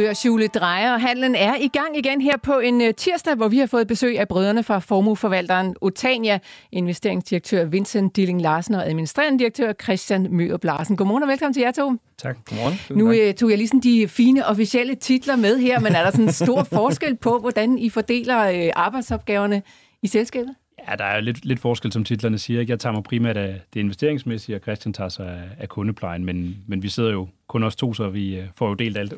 [0.00, 3.58] Børshjulet drejer, og handlen er i gang igen her på en uh, tirsdag, hvor vi
[3.58, 6.38] har fået besøg af brødrene fra formueforvalteren Otania,
[6.72, 10.96] investeringsdirektør Vincent Dilling Larsen og administrerende direktør Christian Mørup Larsen.
[10.96, 11.92] Godmorgen og velkommen til jer to.
[12.18, 12.38] Tak.
[12.44, 12.98] Godmorgen.
[12.98, 16.10] Nu uh, tog jeg lige sådan de fine officielle titler med her, men er der
[16.10, 19.62] sådan en stor forskel på, hvordan I fordeler uh, arbejdsopgaverne
[20.02, 20.54] i selskabet?
[20.88, 22.62] Ja, der er lidt, lidt forskel, som titlerne siger.
[22.68, 26.56] Jeg tager mig primært af det investeringsmæssige, og Christian tager sig af, af kundeplejen, men,
[26.66, 29.12] men vi sidder jo kun os to, så vi uh, får jo delt alt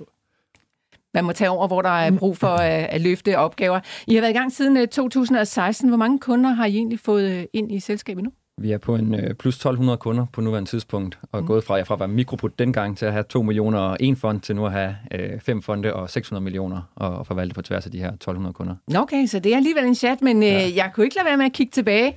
[1.14, 3.80] man må tage over, hvor der er brug for at, at løfte opgaver.
[4.06, 5.88] I har været i gang siden 2016.
[5.88, 8.30] Hvor mange kunder har I egentlig fået ind i selskabet nu?
[8.60, 11.46] Vi er på en plus 1200 kunder på nuværende tidspunkt, og mm.
[11.46, 14.16] gået fra, ja, fra at være mikroput dengang til at have 2 millioner og en
[14.16, 17.62] fond, til nu at have øh, fem fonde og 600 millioner og, og forvalte på
[17.62, 18.74] tværs af de her 1200 kunder.
[18.96, 20.70] Okay, så det er alligevel en chat, men øh, ja.
[20.76, 22.16] jeg kunne ikke lade være med at kigge tilbage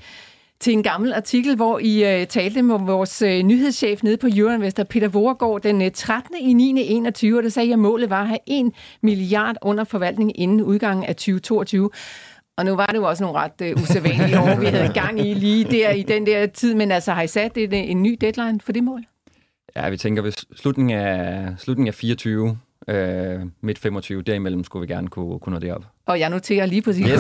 [0.60, 4.84] til en gammel artikel, hvor I øh, talte med vores øh, nyhedschef nede på Euroinvestor,
[4.84, 6.36] Peter Voregård, den øh, 13.
[6.38, 6.82] i 9.
[6.82, 11.06] 21, og der sagde, at målet var at have 1 milliard under forvaltning inden udgangen
[11.06, 11.90] af 2022.
[12.58, 15.34] Og nu var det jo også nogle ret øh, usædvanlige år, vi havde gang i
[15.34, 18.18] lige der i den der tid, men altså har I sat en, øh, en ny
[18.22, 19.02] deadline for det mål?
[19.76, 24.94] Ja, vi tænker, ved slutningen af, slutningen af 24, øh, midt 25, derimellem skulle vi
[24.94, 25.86] gerne kunne, kunne nå det op.
[26.08, 27.20] Og jeg noterer lige præcis, yes.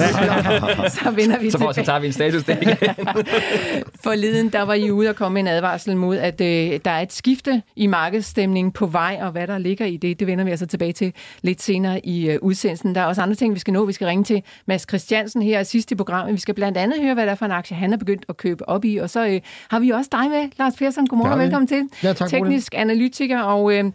[1.03, 1.73] så vinder vi så, tilbage.
[1.73, 2.77] Så tager vi en status der igen.
[4.03, 7.13] Forleden, der var I ude og komme en advarsel mod, at øh, der er et
[7.13, 10.65] skifte i markedsstemningen på vej, og hvad der ligger i det, det vender vi altså
[10.65, 12.95] tilbage til lidt senere i øh, udsendelsen.
[12.95, 13.85] Der er også andre ting, vi skal nå.
[13.85, 16.33] Vi skal ringe til Mads Christiansen her sidst i programmet.
[16.33, 18.37] Vi skal blandt andet høre, hvad der er for en aktie, han er begyndt at
[18.37, 18.97] købe op i.
[18.97, 21.07] Og så øh, har vi også dig med, Lars Persson.
[21.07, 21.83] Godmorgen og velkommen til.
[22.03, 23.73] Ja, tak, Teknisk analytiker og...
[23.73, 23.91] Øh,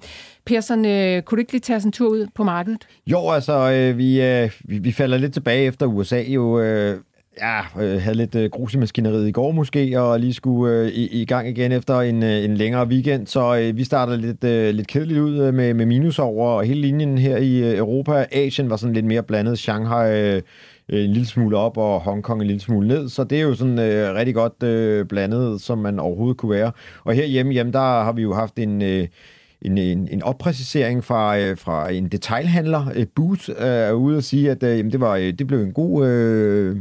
[0.47, 2.87] Persson, øh, kunne du ikke lige tage os en tur ud på markedet?
[3.07, 6.61] Jo, altså, øh, vi, øh, vi, vi falder lidt tilbage efter USA jo...
[6.61, 6.99] Øh,
[7.41, 10.89] ja, øh, havde lidt øh, grus i maskineriet i går måske, og lige skulle øh,
[10.89, 13.27] i, i gang igen efter en, øh, en længere weekend.
[13.27, 16.81] Så øh, vi starter lidt, øh, lidt kedeligt ud øh, med, med minus over hele
[16.81, 18.27] linjen her i øh, Europa.
[18.33, 19.59] Asien var sådan lidt mere blandet.
[19.59, 20.43] Shanghai øh,
[20.89, 23.09] øh en lille smule op, og Hongkong en lille smule ned.
[23.09, 26.73] Så det er jo sådan øh, rigtig godt øh, blandet, som man overhovedet kunne være.
[27.05, 28.83] Og herhjemme, hjemme, der har vi jo haft en...
[28.83, 29.07] Øh,
[29.63, 34.23] en, en, en oppræcisering fra, øh, fra en detailhandler, øh, Booth, øh, er ude og
[34.23, 36.77] sige, at øh, jamen, det, var, øh, det blev en god øh,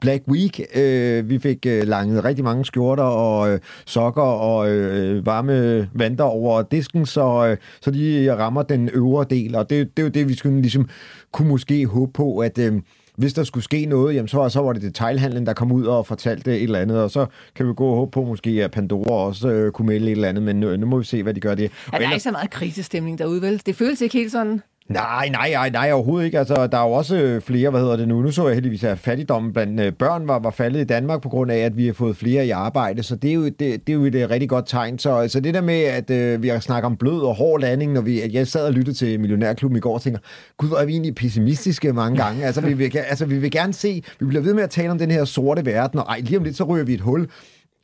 [0.00, 0.60] Black Week.
[0.76, 6.24] Øh, vi fik øh, langet rigtig mange skjorter og øh, sokker og øh, varme vanter
[6.24, 10.10] over disken, så, øh, så de rammer den øvre del, og det, det er jo
[10.10, 10.88] det, vi skulle ligesom
[11.32, 12.72] kunne måske håbe på, at øh,
[13.18, 16.06] hvis der skulle ske noget, jamen så, så var det detailhandlen, der kom ud og
[16.06, 19.26] fortalte et eller andet, og så kan vi gå og håbe på, måske at Pandora
[19.26, 21.40] også øh, kunne melde et eller andet, men nu, nu må vi se, hvad de
[21.40, 21.62] gør det.
[21.62, 22.12] Ja, der er ellers...
[22.12, 23.62] ikke så meget krisestemning derude, vel?
[23.66, 24.62] Det føles ikke helt sådan.
[24.88, 26.38] Nej, nej, nej, nej, overhovedet ikke.
[26.38, 28.22] Altså, der er jo også øh, flere, hvad hedder det nu?
[28.22, 31.28] Nu så jeg heldigvis, at fattigdommen blandt øh, børn var, var faldet i Danmark på
[31.28, 33.02] grund af, at vi har fået flere i arbejde.
[33.02, 34.98] Så det er jo, det, det er jo et øh, rigtig godt tegn.
[34.98, 37.92] Så altså, det der med, at øh, vi har snakket om blød og hård landing,
[37.92, 40.20] når vi, at jeg sad og lyttede til Millionærklubben i går og tænker,
[40.56, 42.44] gud, hvor er vi egentlig pessimistiske mange gange.
[42.44, 44.98] Altså vi, vil, altså, vi vil gerne se, vi bliver ved med at tale om
[44.98, 47.28] den her sorte verden, og ej, lige om lidt, så ryger vi et hul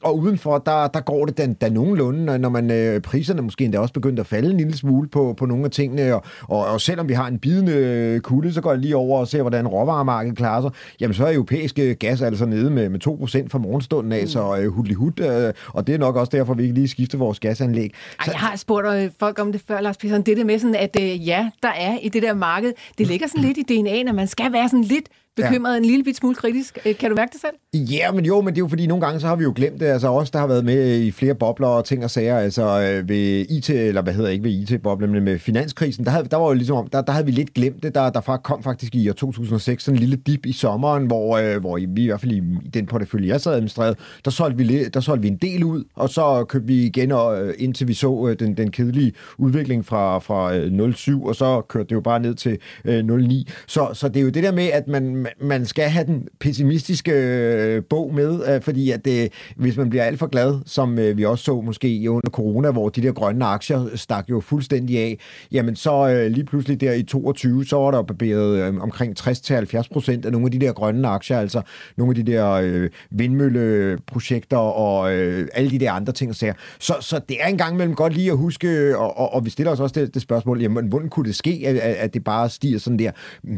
[0.05, 3.79] og udenfor, der, der går det da, da nogenlunde, når man øh, priserne måske endda
[3.79, 6.81] også begyndt at falde en lille smule på, på nogle af tingene, og, og, og
[6.81, 9.69] selvom vi har en bidende øh, kulde, så går jeg lige over og ser, hvordan
[9.69, 10.71] råvaremarkedet klarer sig,
[11.01, 14.29] jamen så er europæiske gas altså nede med, med 2% fra morgenstunden af, mm.
[14.29, 17.19] så øh, hudlig hud, øh, og det er nok også derfor, vi ikke lige skifter
[17.19, 17.95] vores gasanlæg.
[18.21, 20.75] Ej, jeg har spurgt øh, folk om det før, Lars Petersen, det der med sådan,
[20.75, 24.09] at øh, ja, der er i det der marked, det ligger sådan lidt i DNA'en,
[24.09, 25.77] at man skal være sådan lidt bekymret, ja.
[25.77, 26.79] en lille bit smule kritisk.
[26.87, 27.83] Øh, kan du mærke det selv?
[27.93, 29.81] Ja, men jo, men det er jo fordi, nogle gange så har vi jo glemt
[29.81, 29.87] det.
[29.87, 33.09] Altså os, der har været med i flere bobler og ting og sager, altså øh,
[33.09, 36.47] ved IT, eller hvad hedder ikke ved IT-boblen, men med finanskrisen, der, havde, der var
[36.47, 37.95] jo ligesom, der, der havde vi lidt glemt det.
[37.95, 41.61] Der, der kom faktisk i år 2006 sådan en lille dip i sommeren, hvor, øh,
[41.61, 44.85] hvor vi i hvert fald i, i den portefølje, jeg sad administreret, der solgte, vi,
[44.85, 47.95] der solgte vi en del ud, og så købte vi igen, og, øh, indtil vi
[47.95, 52.01] så øh, den, den kedelige udvikling fra, fra øh, 07, og så kørte det jo
[52.01, 53.49] bare ned til øh, 09.
[53.67, 57.13] Så, så det er jo det der med, at man man skal have den pessimistiske
[57.13, 61.19] øh, bog med, øh, fordi at det, hvis man bliver alt for glad, som øh,
[61.19, 65.19] vi også så måske under corona, hvor de der grønne aktier stak jo fuldstændig af,
[65.53, 69.83] jamen så øh, lige pludselig der i 22, så var der barberet øh, omkring 60-70
[69.93, 71.63] procent af nogle af de der grønne aktier, altså
[71.97, 76.35] nogle af de der vindmølleprojekter og alle de der andre ting.
[76.35, 79.45] Så, så, så det er en gang imellem godt lige at huske, og, og, og
[79.45, 82.25] vi stiller os også det, det spørgsmål, jamen hvordan kunne det ske, at, at det
[82.25, 83.11] bare stiger sådan der?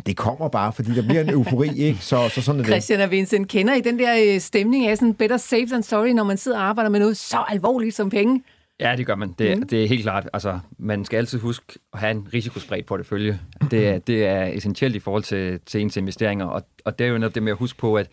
[0.06, 1.98] Det kommer bare, fordi der bliver en eufori eufori, ikke?
[2.00, 2.72] Så, så sådan er det.
[2.72, 6.08] Christian og Vincent, kender I den der øh, stemning af sådan better safe than sorry,
[6.08, 8.42] når man sidder og arbejder med noget så alvorligt som penge?
[8.80, 9.34] Ja, det gør man.
[9.38, 9.68] Det, mm.
[9.68, 10.28] det er helt klart.
[10.32, 13.40] Altså, man skal altid huske at have en risikospredt portefølje.
[13.70, 17.08] Det er, det er essentielt i forhold til, til ens investeringer, og, og det er
[17.08, 18.10] jo netop det med at huske på, at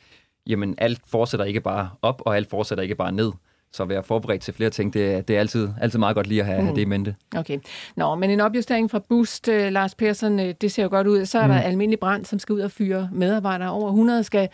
[0.47, 3.31] jamen, alt fortsætter ikke bare op, og alt fortsætter ikke bare ned.
[3.73, 6.45] Så være forberedt til flere ting, det, det er altid, altid meget godt lige at
[6.45, 6.65] have, mm.
[6.65, 7.15] have det i mente.
[7.35, 7.59] Okay.
[7.95, 11.25] Nå, men en opjustering fra Boost, uh, Lars Persson, uh, det ser jo godt ud.
[11.25, 11.53] Så er mm.
[11.53, 13.71] der almindelig brand, som skal ud og fyre medarbejdere.
[13.71, 14.49] Over 100 skal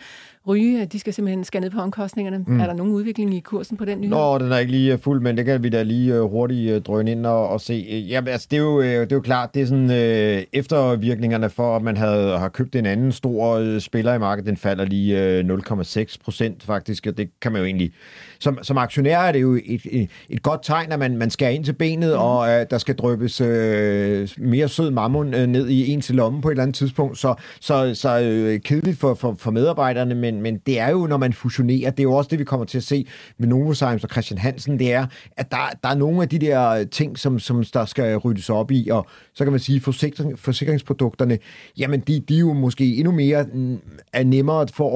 [0.48, 0.86] ryge.
[0.86, 2.44] De skal simpelthen skære ned på omkostningerne.
[2.46, 2.60] Mm.
[2.60, 4.10] Er der nogen udvikling i kursen på den nyhed?
[4.10, 7.26] Nå, den er ikke lige fuld, men det kan vi da lige hurtigt drøne ind
[7.26, 8.04] og, og se.
[8.08, 11.76] Ja, altså, det, er jo, det er jo klart, det er sådan øh, eftervirkningerne for,
[11.76, 15.38] at man havde, har købt en anden stor øh, spiller i markedet, den falder lige
[15.38, 17.92] øh, 0,6 procent faktisk, og det kan man jo egentlig...
[18.42, 21.50] Som, som aktionær er det jo et, et, et godt tegn, at man, man skærer
[21.50, 22.18] ind til benet, mm.
[22.18, 26.42] og at der skal drøbes øh, mere sød mammon øh, ned i en til lomme
[26.42, 27.18] på et eller andet tidspunkt.
[27.18, 31.06] Så, så, så øh, kedeligt for, for, for medarbejderne, men men, men det er jo,
[31.06, 33.06] når man fusionerer, det er jo også det, vi kommer til at se
[33.38, 35.06] med Novozymes og Christian Hansen, det er,
[35.36, 38.70] at der, der er nogle af de der ting, som, som der skal ryddes op
[38.70, 41.38] i, og så kan man sige, forsikring, forsikringsprodukterne,
[41.78, 43.78] jamen de, de er jo måske endnu mere mm,
[44.12, 44.90] er nemmere for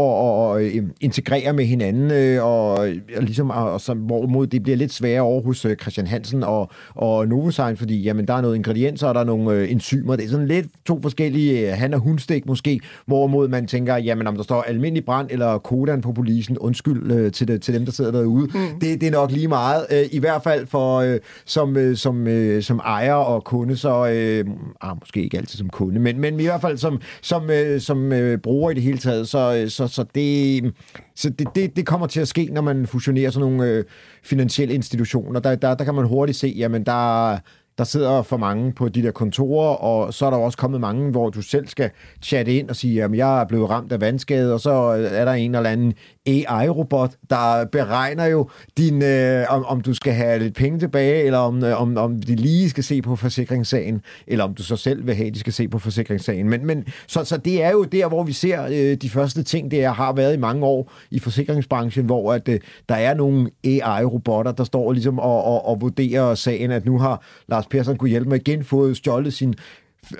[0.54, 2.70] at, at, at øh, integrere med hinanden, øh, og,
[3.16, 6.70] og ligesom, og, så, hvorimod det bliver lidt sværere over hos øh, Christian Hansen og,
[6.94, 10.28] og Novozymes, fordi jamen, der er noget ingredienser, og der er nogle enzymer, det er
[10.28, 14.62] sådan lidt to forskellige han- og hundstik måske, hvorimod man tænker, jamen om der står
[14.62, 18.46] almindelig brand eller kodan på polisen, undskyld øh, til, det, til dem, der sidder derude,
[18.46, 18.80] mm.
[18.80, 22.26] det, det er nok lige meget, øh, i hvert fald for øh, som, øh, som,
[22.26, 24.44] øh, som ejer og kunde, så øh,
[24.80, 28.12] ah, måske ikke altid som kunde, men, men i hvert fald som, som, øh, som
[28.12, 30.74] øh, bruger i det hele taget, så, øh, så, så, det,
[31.14, 33.84] så det, det, det kommer til at ske, når man fusionerer sådan nogle øh,
[34.22, 35.40] finansielle institutioner.
[35.40, 37.38] Der, der, der kan man hurtigt se, jamen der
[37.78, 41.10] der sidder for mange på de der kontorer, og så er der også kommet mange,
[41.10, 41.90] hvor du selv skal
[42.22, 45.24] chatte ind og sige, at jeg er blevet ramt af vandskade, og så øh, er
[45.24, 45.92] der en eller anden
[46.26, 48.48] AI-robot, der beregner jo
[48.78, 52.22] din, øh, om, om du skal have lidt penge tilbage, eller om, øh, om, om
[52.22, 55.38] de lige skal se på forsikringssagen, eller om du så selv vil have, at de
[55.38, 56.48] skal se på forsikringssagen.
[56.48, 59.70] Men, men så, så det er jo der, hvor vi ser øh, de første ting,
[59.70, 63.50] det er, har været i mange år i forsikringsbranchen, hvor at, øh, der er nogle
[63.64, 68.10] AI-robotter, der står ligesom og, og, og vurderer sagen, at nu har Lars Persson kunne
[68.10, 69.54] hjælpe med igen fået stjålet sin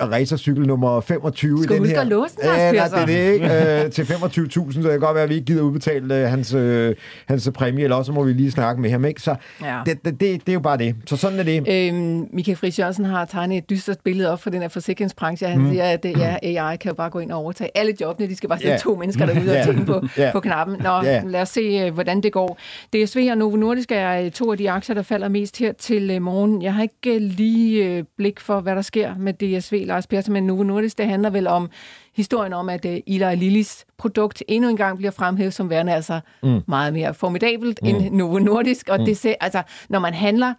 [0.01, 1.95] racercykel nummer 25 Skal i den her.
[1.95, 3.85] Skal du huske at låse den, ja, nej, det er det ikke.
[3.85, 6.55] Øh, til 25.000, så det kan godt være, at vi ikke gider udbetale øh, hans,
[6.55, 6.95] øh,
[7.27, 9.05] hans præmie, eller også må vi lige snakke med ham.
[9.05, 9.21] Ikke?
[9.21, 9.81] Så ja.
[9.87, 10.97] det, det, det, det, er jo bare det.
[11.07, 11.69] Så sådan er det.
[11.69, 15.47] Øhm, Michael Friis Jørgensen har tegnet et dystert billede op for den her forsikringsbranche.
[15.47, 15.71] Han mm.
[15.71, 18.29] siger, at det, ja, AI kan jo bare gå ind og overtage alle jobbene.
[18.29, 18.81] De skal bare sidde yeah.
[18.81, 20.33] to mennesker derude og tænke på, yeah.
[20.33, 20.77] på knappen.
[20.79, 21.31] Nå, yeah.
[21.31, 22.59] lad os se, øh, hvordan det går.
[22.93, 26.23] DSV og Novo Nordisk er øh, to af de aktier, der falder mest her til
[26.23, 26.63] morgen.
[26.63, 30.62] Jeg har ikke lige blik for, hvad der sker med DSV, Lars Persson, men Novo
[30.62, 31.71] Nordisk, det handler vel om
[32.15, 36.21] historien om, at uh, Ila Lillis produkt endnu en gang bliver fremhævet som værende altså
[36.43, 36.61] mm.
[36.67, 37.88] meget mere formidabelt mm.
[37.88, 38.88] end Novo Nordisk.
[38.88, 39.05] Og mm.
[39.05, 40.55] det ser, altså, når man handler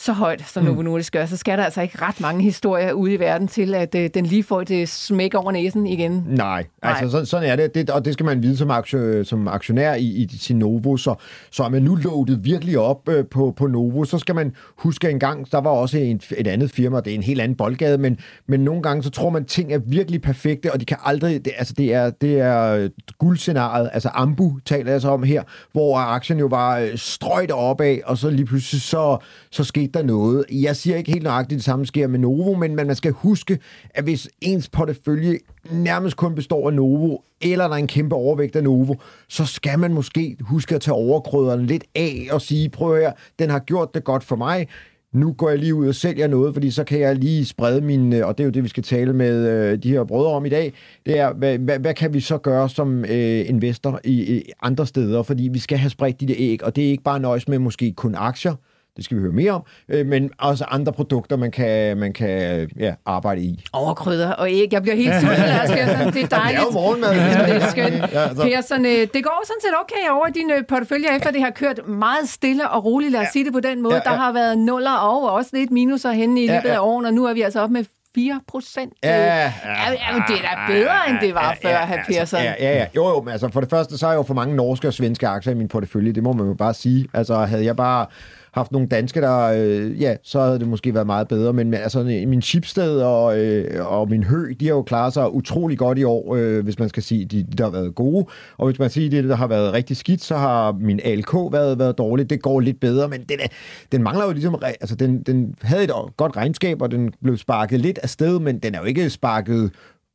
[0.00, 0.84] så højt, som Novo mm.
[0.84, 3.94] Nordisk gør, så skal der altså ikke ret mange historier ude i verden til, at
[3.94, 6.24] uh, den lige får et smæk over næsen igen.
[6.26, 7.10] Nej, altså Nej.
[7.10, 7.74] Så, sådan er det.
[7.74, 10.96] det, og det skal man vide som, aktie, som aktionær i, i sin Novo.
[10.96, 11.14] Så,
[11.50, 15.10] så er man nu loadet virkelig op uh, på, på Novo, så skal man huske
[15.10, 17.98] en gang, der var også en, et andet firma, det er en helt anden boldgade,
[17.98, 21.44] men, men nogle gange så tror man, ting er virkelig perfekte, og de kan aldrig,
[21.44, 22.88] det, altså det er, det er
[23.18, 25.42] guldscenariet, altså Ambu taler jeg så om her,
[25.72, 29.18] hvor aktien jo var strøjt opad, og så lige pludselig så,
[29.50, 30.44] så skete der noget.
[30.52, 33.58] Jeg siger ikke helt nøjagtigt, det samme sker med Novo, men man skal huske,
[33.90, 35.38] at hvis ens portefølje
[35.70, 38.94] nærmest kun består af Novo, eller der er en kæmpe overvægt af Novo,
[39.28, 43.50] så skal man måske huske at tage overkrøderen lidt af og sige, prøv her, den
[43.50, 44.68] har gjort det godt for mig,
[45.12, 48.12] nu går jeg lige ud og sælger noget, fordi så kan jeg lige sprede min,
[48.12, 50.46] øh, og det er jo det, vi skal tale med øh, de her brødre om
[50.46, 50.72] i dag,
[51.06, 54.86] det er, hvad, hvad, hvad kan vi så gøre som øh, investor i, i andre
[54.86, 57.48] steder, fordi vi skal have spredt de der æg, og det er ikke bare nøjes
[57.48, 58.54] med måske kun aktier,
[58.96, 62.68] det skal vi høre mere om, øh, men også andre produkter, man kan, man kan
[62.78, 63.64] ja, arbejde i.
[63.72, 64.72] Overkrydder og æg.
[64.72, 66.12] Jeg bliver helt sulten, Lars Persson.
[66.12, 66.60] Det er dejligt.
[66.60, 67.14] Det er jo morgenmad.
[67.14, 68.12] Ja, det er skønt.
[68.12, 68.42] Ja, så.
[68.42, 71.88] Persson, øh, det går sådan set okay over din øh, portefølje, efter det har kørt
[71.88, 73.12] meget stille og roligt.
[73.12, 73.30] Lad os ja.
[73.32, 73.94] sige det på den måde.
[73.94, 74.10] Ja, ja.
[74.10, 76.74] Der har været nuller og også lidt minuser henne i løbet ja, ja.
[76.74, 78.92] af årene, og nu er vi altså op med 4 procent.
[79.02, 81.96] Ja, ja, ja, ja, det er da bedre, end det var ja, før, ja, herr
[81.96, 82.40] altså, Persson.
[82.40, 82.86] Ja, ja, ja.
[82.96, 84.94] Jo, jo, men altså for det første, så er jeg jo for mange norske og
[84.94, 86.12] svenske aktier i min portefølje.
[86.12, 87.08] Det må man jo bare sige.
[87.14, 88.06] Altså havde jeg bare
[88.52, 91.52] haft nogle danske, der, øh, ja, så havde det måske været meget bedre.
[91.52, 95.78] Men altså, min Chipsted og, øh, og min Hø, de har jo klaret sig utrolig
[95.78, 98.26] godt i år, øh, hvis man skal sige, de, de der har været gode.
[98.58, 101.78] Og hvis man siger, det der har været rigtig skidt, så har min ALK været,
[101.78, 102.30] været dårligt.
[102.30, 103.46] Det går lidt bedre, men den, er,
[103.92, 107.80] den mangler jo ligesom, altså den, den havde et godt regnskab, og den blev sparket
[107.80, 109.70] lidt af sted, men den er jo ikke sparket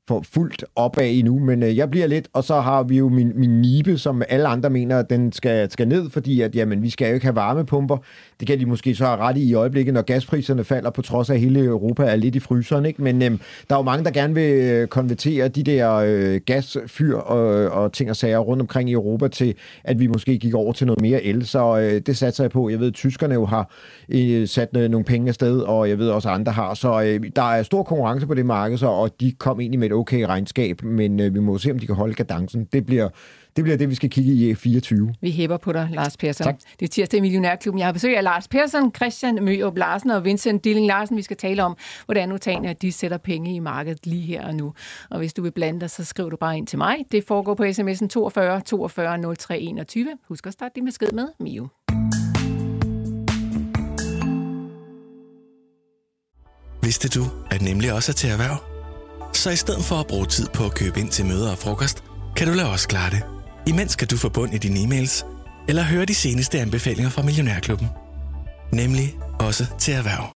[0.07, 3.31] for fuldt opad endnu, men øh, jeg bliver lidt, og så har vi jo min,
[3.35, 6.89] min nibe, som alle andre mener, at den skal, skal ned, fordi at, jamen, vi
[6.89, 7.97] skal jo ikke have varmepumper.
[8.39, 11.29] Det kan de måske så have ret i i øjeblikket, når gaspriserne falder, på trods
[11.29, 12.85] af hele Europa er lidt i fryseren.
[12.85, 13.03] Ikke?
[13.03, 13.39] Men øhm,
[13.69, 17.93] der er jo mange, der gerne vil øh, konvertere de der øh, gasfyr og, og
[17.93, 21.01] ting og sager rundt omkring i Europa til, at vi måske gik over til noget
[21.01, 22.69] mere el, så øh, det satser jeg på.
[22.69, 23.71] Jeg ved, at tyskerne jo har
[24.09, 27.19] øh, sat øh, nogle penge afsted, og jeg ved også, at andre har, så øh,
[27.35, 30.21] der er stor konkurrence på det marked, så, og de kom egentlig med et okay
[30.21, 32.67] regnskab, men øh, vi må se, om de kan holde kadencen.
[32.73, 33.09] Det bliver,
[33.55, 35.13] det bliver det, vi skal kigge i 24.
[35.21, 36.45] Vi hæber på dig, Lars Persson.
[36.45, 36.55] Tak.
[36.79, 37.79] Det er tirsdag i Millionærklubben.
[37.79, 41.17] Jeg har besøg af Lars Persson, Christian Mørup Larsen og Vincent Dilling Larsen.
[41.17, 44.73] Vi skal tale om, hvordan Notania de sætter penge i markedet lige her og nu.
[45.09, 46.97] Og hvis du vil blande dig, så skriv du bare ind til mig.
[47.11, 50.07] Det foregår på sms'en 42 42 03 21.
[50.27, 51.67] Husk at starte din besked med Mio.
[56.83, 58.57] Vidste du, at nemlig også er til erhverv?
[59.33, 62.03] Så i stedet for at bruge tid på at købe ind til møder og frokost,
[62.35, 63.34] kan du lade os klare det.
[63.67, 65.25] Imens kan du få bund i dine e-mails,
[65.69, 67.87] eller høre de seneste anbefalinger fra Millionærklubben.
[68.73, 69.07] Nemlig
[69.39, 70.31] også til erhverv.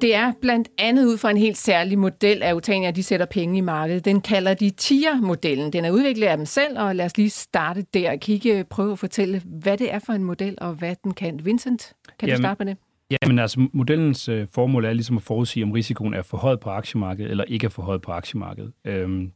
[0.00, 3.58] Det er blandt andet ud fra en helt særlig model af Utania, de sætter penge
[3.58, 4.04] i markedet.
[4.04, 5.72] Den kalder de TIA-modellen.
[5.72, 8.92] Den er udviklet af dem selv, og lad os lige starte der og kigge, prøve
[8.92, 11.44] at fortælle, hvad det er for en model, og hvad den kan.
[11.44, 12.91] Vincent, kan Jamen, du starte med det?
[13.12, 16.56] Ja, men altså modellens øh, formål er ligesom at forudsige, om risikoen er for høj
[16.56, 18.72] på aktiemarkedet, eller ikke er for høj på aktiemarkedet.
[18.84, 19.32] Øhm,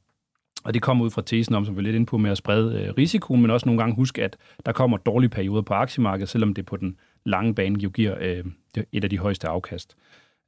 [0.64, 2.38] og det kommer ud fra tesen om, som vi er lidt inde på med at
[2.38, 6.28] sprede øh, risikoen, men også nogle gange huske, at der kommer dårlige perioder på aktiemarkedet,
[6.28, 8.45] selvom det på den lange bane jo giver øh,
[8.92, 9.97] et af de højeste afkast.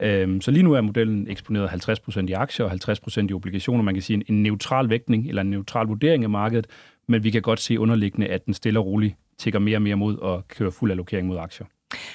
[0.03, 3.83] Øhm, så lige nu er modellen eksponeret 50% i aktier og 50% i obligationer.
[3.83, 6.67] Man kan sige en, en neutral vægtning eller en neutral vurdering af markedet,
[7.09, 9.97] men vi kan godt se underliggende, at den stille og roligt tigger mere og mere
[9.97, 11.67] mod at køre fuld allokering mod aktier.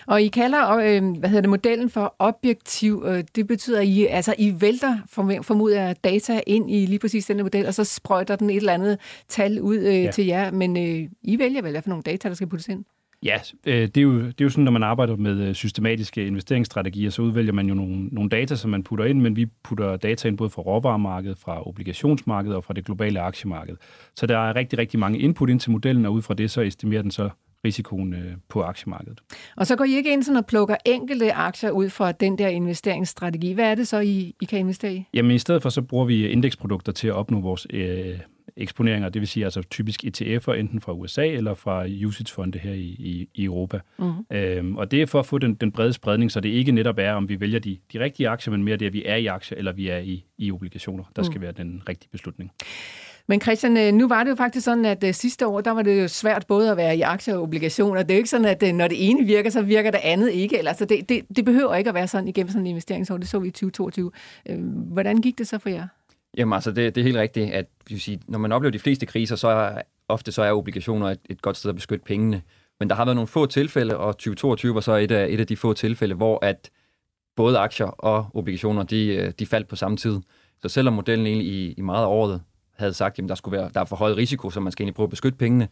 [0.08, 3.04] Og I kalder øh, hvad hedder det, modellen for objektiv.
[3.08, 7.26] Øh, det betyder, at I, altså, I vælter form- formoder data ind i lige præcis
[7.26, 10.12] den model, og så sprøjter den et eller andet tal ud øh, ja.
[10.12, 10.52] til jer.
[10.52, 12.86] Men øh, I vælger vel, hvad for nogle data, der skal puttes ind?
[13.24, 16.28] Ja, øh, det, er jo, det er jo sådan, når man arbejder med øh, systematiske
[16.28, 19.98] investeringsstrategier, så udvælger man jo nogle, nogle data, som man putter ind, men vi putter
[19.98, 23.76] data ind både fra råvaremarkedet, fra obligationsmarkedet og fra det globale aktiemarked.
[24.16, 26.62] Så der er rigtig, rigtig mange input ind til modellen, og ud fra det så
[26.62, 27.30] estimerer den så
[27.66, 29.22] risikoen øh, på aktiemarkedet.
[29.58, 32.48] Og så går I ikke ind sådan og plukker enkelte aktier ud fra den der
[32.48, 33.54] investeringsstrategi.
[33.54, 35.08] Hvad er det så, I, I kan investere i?
[35.14, 38.20] Jamen i stedet for, så bruger vi indeksprodukter til at opnå vores øh,
[38.58, 42.96] eksponeringer, det vil sige altså typisk ETF'er, enten fra USA eller fra usage-fonde her i,
[43.00, 43.80] i, i Europa.
[43.98, 44.38] Mm-hmm.
[44.38, 47.00] Øhm, og det er for at få den, den brede spredning, så det ikke netop
[47.00, 49.26] er, om vi vælger de, de rigtige aktier, men mere det, at vi er i
[49.26, 51.04] aktier, eller vi er i, i obligationer.
[51.16, 51.42] Der skal mm.
[51.42, 52.52] være den rigtige beslutning.
[53.28, 55.82] Men Christian, øh, nu var det jo faktisk sådan, at øh, sidste år, der var
[55.82, 58.04] det jo svært både at være i aktier og obligationer.
[58.04, 60.32] Det er jo ikke sådan, at øh, når det ene virker, så virker det andet
[60.32, 60.58] ikke.
[60.58, 63.18] Eller, så det, det, det behøver ikke at være sådan igennem sådan en investeringsår.
[63.18, 64.12] Det så vi i 2022.
[64.76, 65.88] Hvordan gik det så for jer?
[66.38, 69.06] Jamen altså, det, det er helt rigtigt, at vil sige, når man oplever de fleste
[69.06, 72.42] kriser, så er ofte så er obligationer et, et godt sted at beskytte pengene.
[72.80, 75.48] Men der har været nogle få tilfælde, og 2022 var så et af, et af
[75.48, 76.70] de få tilfælde, hvor at
[77.36, 80.20] både aktier og obligationer, de, de faldt på samme tid.
[80.62, 82.42] Så selvom modellen egentlig i, i meget af året
[82.76, 84.96] havde sagt, at der, skulle være, der er for høj risiko, så man skal egentlig
[84.96, 85.68] prøve at beskytte pengene,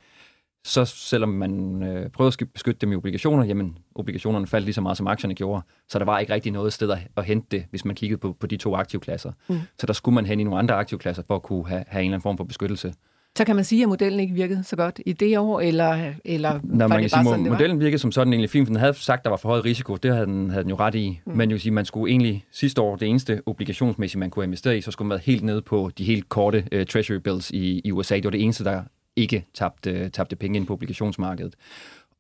[0.64, 4.82] så selvom man øh, prøvede at beskytte dem i obligationer, jamen obligationerne faldt lige så
[4.82, 5.62] meget, som aktierne gjorde.
[5.88, 8.48] Så der var ikke rigtig noget sted at, hente det, hvis man kiggede på, på
[8.48, 9.32] de to aktivklasser.
[9.48, 9.60] Mm.
[9.80, 12.06] Så der skulle man hen i nogle andre aktivklasser for at kunne have, have en
[12.06, 12.94] eller anden form for beskyttelse.
[13.42, 16.60] Så kan man sige, at modellen ikke virkede så godt i det år, eller, eller
[16.64, 19.20] Nå, man kan sige, sådan, modellen virkede som sådan egentlig fint, for den havde sagt,
[19.20, 19.96] at der var for høj risiko.
[19.96, 21.20] Det havde den, havde den jo ret i.
[21.26, 21.38] Mm.
[21.38, 24.82] Men jo sige, man skulle egentlig sidste år, det eneste obligationsmæssigt, man kunne investere i,
[24.82, 27.92] så skulle man være helt nede på de helt korte uh, treasury bills i, i
[27.92, 28.16] USA.
[28.16, 28.84] Det var det eneste, der
[29.16, 31.56] ikke tabte, tabte penge ind på obligationsmarkedet.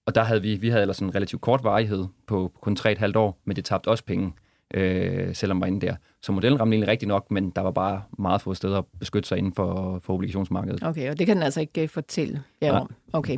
[0.05, 3.41] Og der havde vi, vi havde ellers en relativt kort varighed på kun 3,5 år,
[3.45, 4.33] men det tabte også penge,
[4.73, 5.95] øh, selvom man var inde der.
[6.21, 9.29] Så modellen ramte egentlig rigtig nok, men der var bare meget få steder at beskytte
[9.29, 10.83] sig inden for, for obligationsmarkedet.
[10.83, 12.91] Okay, og det kan den altså ikke fortælle jer om.
[13.13, 13.37] Okay.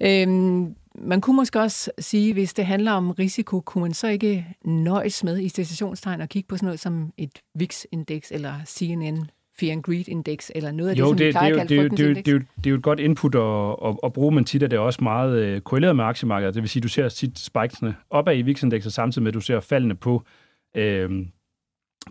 [0.00, 4.46] Øhm, man kunne måske også sige, hvis det handler om risiko, kunne man så ikke
[4.64, 9.72] nøjes med i stationstegn og kigge på sådan noget som et VIX-indeks eller CNN Fear
[9.72, 12.16] and Greed Index, eller noget af jo, det, som det, plejer det, det, det, det,
[12.16, 14.66] det, det, det er jo et godt input at, at, at bruge, men tit er
[14.66, 16.54] det også meget øh, korreleret med aktiemarkedet.
[16.54, 19.40] Det vil sige, at du ser tit spikesene opad i VIX-indekset, samtidig med, at du
[19.40, 20.22] ser faldene på,
[20.76, 21.26] øh,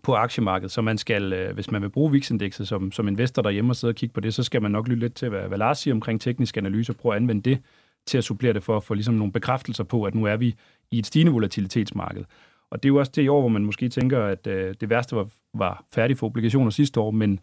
[0.04, 0.72] på aktiemarkedet.
[0.72, 3.92] Så man skal, øh, hvis man vil bruge VIX-indekset som, som investor derhjemme og sidde
[3.92, 5.94] og kigge på det, så skal man nok lytte lidt til, hvad, hvad Lars siger
[5.94, 7.62] omkring teknisk analyse, og prøve at anvende det
[8.06, 10.56] til at supplere det for at få ligesom nogle bekræftelser på, at nu er vi
[10.92, 12.24] i et stigende volatilitetsmarked.
[12.72, 14.90] Og det er jo også det i år, hvor man måske tænker, at øh, det
[14.90, 17.40] værste var, var færdigt for obligationer sidste år, men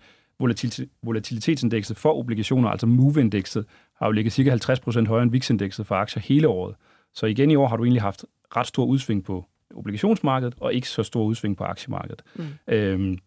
[1.02, 6.23] volatilitetsindekset for obligationer, altså MOVE-indekset, har jo ligget cirka 50% højere end VIX-indekset for aktier
[6.23, 6.75] hele året.
[7.14, 8.25] Så igen i år har du egentlig haft
[8.57, 12.23] ret stor udsving på obligationsmarkedet, og ikke så stor udsving på aktiemarkedet.
[12.35, 12.45] Mm.
[12.69, 13.19] Øhm,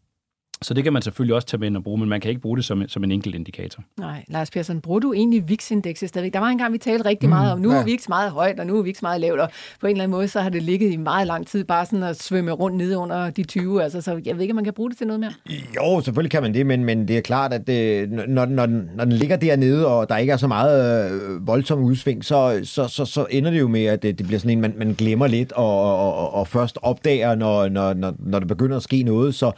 [0.61, 2.41] så det kan man selvfølgelig også tage med ind og bruge, men man kan ikke
[2.41, 3.83] bruge det som, som en enkelt indikator.
[3.99, 6.33] Nej, Lars Persson, bruger du egentlig VIX-indekset stadigvæk?
[6.33, 7.79] Der var en gang, vi talte rigtig meget om, nu ja.
[7.79, 9.49] er VIX meget højt, og nu er VIX meget lavt, og
[9.81, 12.03] på en eller anden måde, så har det ligget i meget lang tid bare sådan
[12.03, 14.73] at svømme rundt nede under de 20, altså, så jeg ved ikke, om man kan
[14.73, 15.33] bruge det til noget mere.
[15.75, 19.03] Jo, selvfølgelig kan man det, men, men det er klart, at det, når, når, når
[19.03, 23.05] den ligger dernede, og der ikke er så meget øh, voldsom udsving, så, så, så,
[23.05, 25.51] så ender det jo med, at det, det bliver sådan en, man, man glemmer lidt,
[25.51, 29.35] og, og, og, og først opdager, når, når, når, når der begynder at ske noget,
[29.35, 29.51] så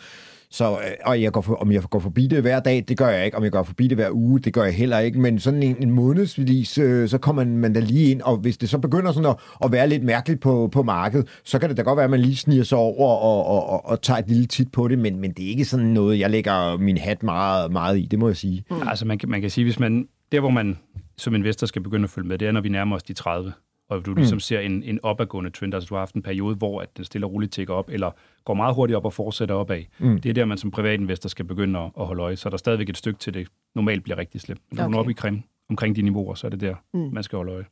[0.52, 3.08] så, øh, og jeg går for, om jeg går forbi det hver dag, det gør
[3.08, 3.38] jeg ikke.
[3.38, 5.20] Om jeg går forbi det hver uge, det gør jeg heller ikke.
[5.20, 8.58] Men sådan en, en månedsvis, øh, så kommer man, man da lige ind, og hvis
[8.58, 11.78] det så begynder sådan at, at være lidt mærkeligt på, på markedet, så kan det
[11.78, 14.28] da godt være, at man lige sniger sig over og, og, og, og tager et
[14.28, 17.24] lille tit på det, men, men det er ikke sådan noget, jeg lægger min hat
[17.24, 18.64] meget, meget i, det må jeg sige.
[18.72, 18.88] Mm.
[18.88, 20.78] Altså man man kan sige, hvis man, der hvor man
[21.18, 23.54] som investor skal begynde at følge med, det er, når vi nærmer os de 30
[23.90, 24.40] og du ligesom mm.
[24.40, 27.28] ser en, en opadgående trend, altså du har haft en periode, hvor at den stille
[27.28, 28.12] og roligt tigger op, eller
[28.46, 29.84] går meget hurtigt op og fortsætter opad.
[30.00, 30.22] Mm.
[30.22, 32.58] Det er der, man som privatinvestor skal begynde at, at holde øje, så er der
[32.58, 34.62] stadigvæk et stykke til det normalt bliver rigtig slemt.
[34.72, 34.92] Når okay.
[34.92, 37.10] du er oppe i krim, omkring de niveauer, så er det der, mm.
[37.14, 37.66] man skal holde øje.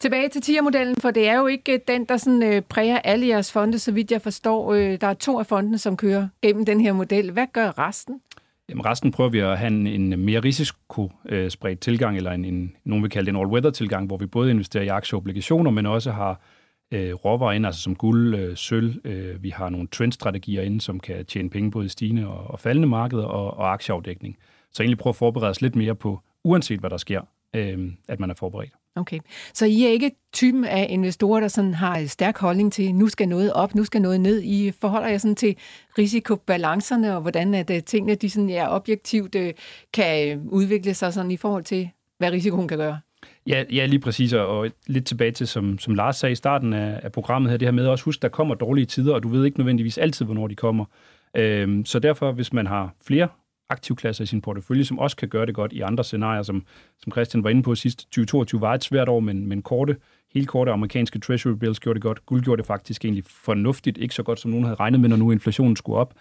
[0.00, 3.26] Tilbage til TIR-modellen, for det er jo ikke øh, den, der sådan, øh, præger alle
[3.26, 4.72] jeres fonde, så vidt jeg forstår.
[4.72, 7.30] Øh, der er to af fondene, som kører gennem den her model.
[7.30, 8.20] Hvad gør resten?
[8.68, 12.76] Jamen resten prøver vi at have en, en mere risikospredt øh, tilgang, eller en, en,
[12.84, 15.70] nogen vil kalde det en all-weather tilgang, hvor vi både investerer i aktier og obligationer,
[15.70, 16.40] men også har
[16.92, 19.06] øh, råvarer ind, altså som guld, øh, sølv.
[19.06, 22.60] Øh, vi har nogle trendstrategier inde, som kan tjene penge både i stigende og, og
[22.60, 24.36] faldende markeder og, og aktieafdækning.
[24.72, 27.20] Så egentlig prøver at forberede os lidt mere på, uanset hvad der sker,
[27.56, 28.72] øh, at man er forberedt.
[28.96, 29.18] Okay,
[29.54, 33.08] så I er ikke typen af investorer, der sådan har en stærk holdning til, nu
[33.08, 34.42] skal noget op, nu skal noget ned.
[34.42, 35.56] I forholder jer sådan til
[35.98, 39.54] risikobalancerne, og hvordan at øh, tingene de sådan, ja, objektivt øh,
[39.94, 43.00] kan udvikle sig sådan i forhold til, hvad risikoen kan gøre?
[43.46, 47.00] Ja, ja lige præcis, og lidt tilbage til, som, som Lars sagde i starten af,
[47.02, 49.44] af programmet her, det her med også husk, der kommer dårlige tider, og du ved
[49.44, 50.84] ikke nødvendigvis altid, hvornår de kommer.
[51.36, 53.28] Øhm, så derfor, hvis man har flere
[53.70, 56.66] aktivklasser i sin portefølje, som også kan gøre det godt i andre scenarier, som,
[57.02, 57.98] som Christian var inde på sidst.
[57.98, 59.96] 2022 var et svært år, men, men korte,
[60.34, 62.26] helt korte amerikanske treasury bills gjorde det godt.
[62.26, 65.16] Guld gjorde det faktisk egentlig fornuftigt, ikke så godt som nogen havde regnet med, når
[65.16, 66.14] nu inflationen skulle op.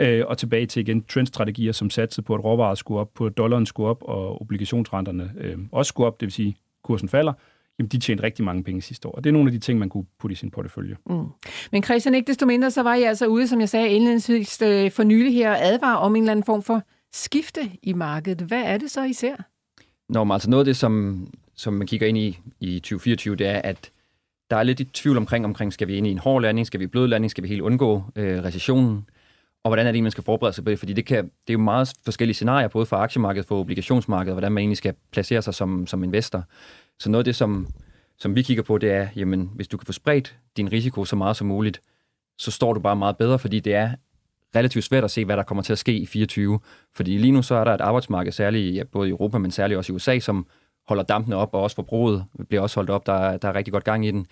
[0.00, 3.36] Øh, og tilbage til igen trendstrategier, som satsede på, at råvarer skulle op, på at
[3.36, 7.32] dollaren skulle op, og obligationsrenterne øh, også skulle op, det vil sige, kursen falder
[7.82, 9.12] jamen de tjente rigtig mange penge sidste år.
[9.12, 10.96] Og det er nogle af de ting, man kunne putte i sin portefølje.
[11.06, 11.26] Mm.
[11.72, 14.90] Men Christian, ikke desto mindre, så var I altså ude, som jeg sagde indledningsvis øh,
[14.90, 18.40] for nylig her, advare om en eller anden form for skifte i markedet.
[18.40, 19.36] Hvad er det så, I ser?
[20.08, 23.46] Nå, men altså noget af det, som, som man kigger ind i i 2024, det
[23.46, 23.90] er, at
[24.50, 26.80] der er lidt i tvivl omkring, omkring skal vi ind i en hård landing, skal
[26.80, 29.06] vi i blød landing, skal vi helt undgå øh, recessionen,
[29.64, 31.52] og hvordan er det, man skal forberede sig på det, fordi det, kan, det er
[31.52, 35.42] jo meget forskellige scenarier, både for aktiemarkedet, for obligationsmarkedet, og hvordan man egentlig skal placere
[35.42, 36.44] sig som, som investor.
[37.02, 37.66] Så noget af det, som,
[38.18, 41.16] som vi kigger på, det er, jamen, hvis du kan få spredt din risiko så
[41.16, 41.80] meget som muligt,
[42.38, 43.90] så står du bare meget bedre, fordi det er
[44.56, 46.60] relativt svært at se, hvad der kommer til at ske i 24.
[46.94, 49.78] Fordi lige nu så er der et arbejdsmarked, særligt ja, både i Europa, men særligt
[49.78, 50.46] også i USA, som
[50.88, 53.06] holder dampene op, og også forbruget bliver også holdt op.
[53.06, 54.26] Der, der er rigtig godt gang i den.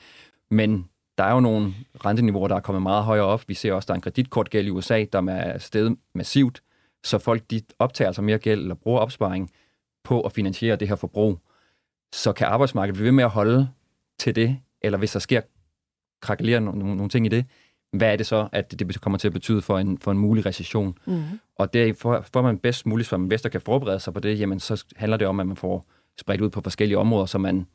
[0.50, 3.44] Men der er jo nogle renteniveauer, der er kommet meget højere op.
[3.48, 6.62] Vi ser også, at der er en kreditkortgæld i USA, der er steget massivt.
[7.04, 9.50] Så folk de optager altså mere gæld eller bruger opsparing
[10.04, 11.38] på at finansiere det her forbrug.
[12.12, 13.68] Så kan arbejdsmarkedet blive ved med at holde
[14.18, 15.40] til det, eller hvis der sker
[16.22, 17.44] krakelere nogle, nogle ting i det,
[17.92, 20.46] hvad er det så, at det kommer til at betyde for en, for en mulig
[20.46, 20.98] recession.
[21.06, 21.22] Mm.
[21.56, 24.60] Og det, for, for man bedst muligt som investor kan forberede sig på det, jamen
[24.60, 25.86] så handler det om, at man får
[26.20, 27.66] spredt ud på forskellige områder, så man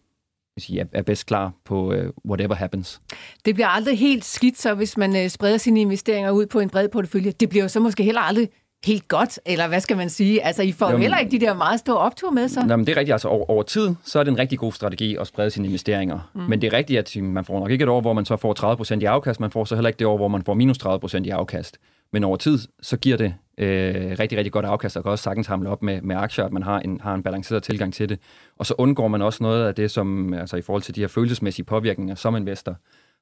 [0.57, 3.01] sige, er bedst klar på uh, whatever happens.
[3.45, 6.69] Det bliver aldrig helt skidt, så hvis man uh, spreder sine investeringer ud på en
[6.69, 7.31] bred portefølje.
[7.31, 8.49] Det bliver så måske heller aldrig
[8.85, 10.45] helt godt, eller hvad skal man sige?
[10.45, 12.65] Altså, I får jo heller ikke de der meget store optur med så?
[12.65, 13.13] Nej, men det er rigtigt.
[13.13, 16.31] Altså, over, over tid, så er det en rigtig god strategi at sprede sine investeringer.
[16.33, 16.41] Mm.
[16.41, 18.97] Men det er rigtigt, at man får nok ikke et år, hvor man så får
[18.97, 19.39] 30% i afkast.
[19.39, 21.77] Man får så heller ikke det år, hvor man får minus 30% i afkast.
[22.13, 25.47] Men over tid, så giver det øh, rigtig, rigtig godt afkast, og kan også sagtens
[25.47, 28.19] hamle op med, med aktier, at man har en, har en balanceret tilgang til det.
[28.57, 31.07] Og så undgår man også noget af det, som altså i forhold til de her
[31.07, 32.75] følelsesmæssige påvirkninger som investor.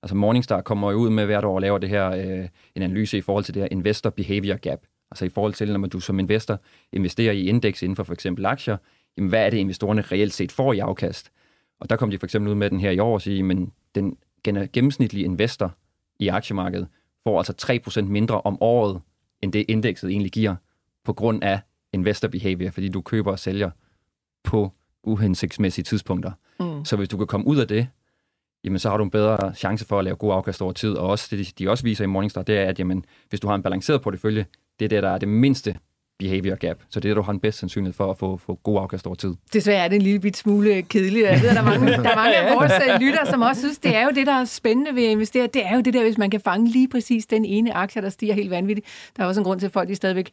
[0.03, 3.17] Altså Morningstar kommer jo ud med hvert år og laver det her, øh, en analyse
[3.17, 4.79] i forhold til det her investor behavior gap.
[5.13, 6.59] Altså i forhold til, når du som investor
[6.91, 8.77] investerer i indeks inden for for eksempel aktier,
[9.17, 11.31] jamen hvad er det, investorerne reelt set får i afkast?
[11.79, 13.71] Og der kom de for eksempel ud med den her i år og sige, men
[13.95, 14.17] den
[14.73, 15.75] gennemsnitlige investor
[16.19, 16.87] i aktiemarkedet
[17.23, 19.01] får altså 3% mindre om året,
[19.41, 20.55] end det indekset egentlig giver,
[21.03, 21.59] på grund af
[21.93, 23.69] investor behavior, fordi du køber og sælger
[24.43, 24.71] på
[25.03, 26.31] uhensigtsmæssige tidspunkter.
[26.59, 26.85] Mm.
[26.85, 27.87] Så hvis du kan komme ud af det,
[28.63, 30.93] jamen så har du en bedre chance for at lave god afkast over tid.
[30.93, 33.55] Og også det, de også viser i Morningstar, det er, at jamen, hvis du har
[33.55, 34.45] en balanceret portefølje,
[34.89, 35.75] det er det, der er det mindste
[36.19, 36.77] behavior gap.
[36.89, 39.15] Så det er, du har den bedste sandsynlighed for at få, få god afkast over
[39.15, 39.33] tid.
[39.53, 41.25] Desværre er det en lille bit smule kedeligt.
[41.27, 43.61] Jeg ved, at der er mange, der er mange af vores øh, lytter, som også
[43.61, 45.47] synes, det er jo det, der er spændende ved at investere.
[45.47, 48.09] Det er jo det der, hvis man kan fange lige præcis den ene aktie, der
[48.09, 48.87] stiger helt vanvittigt.
[49.17, 50.31] Der er også en grund til, at folk de stadigvæk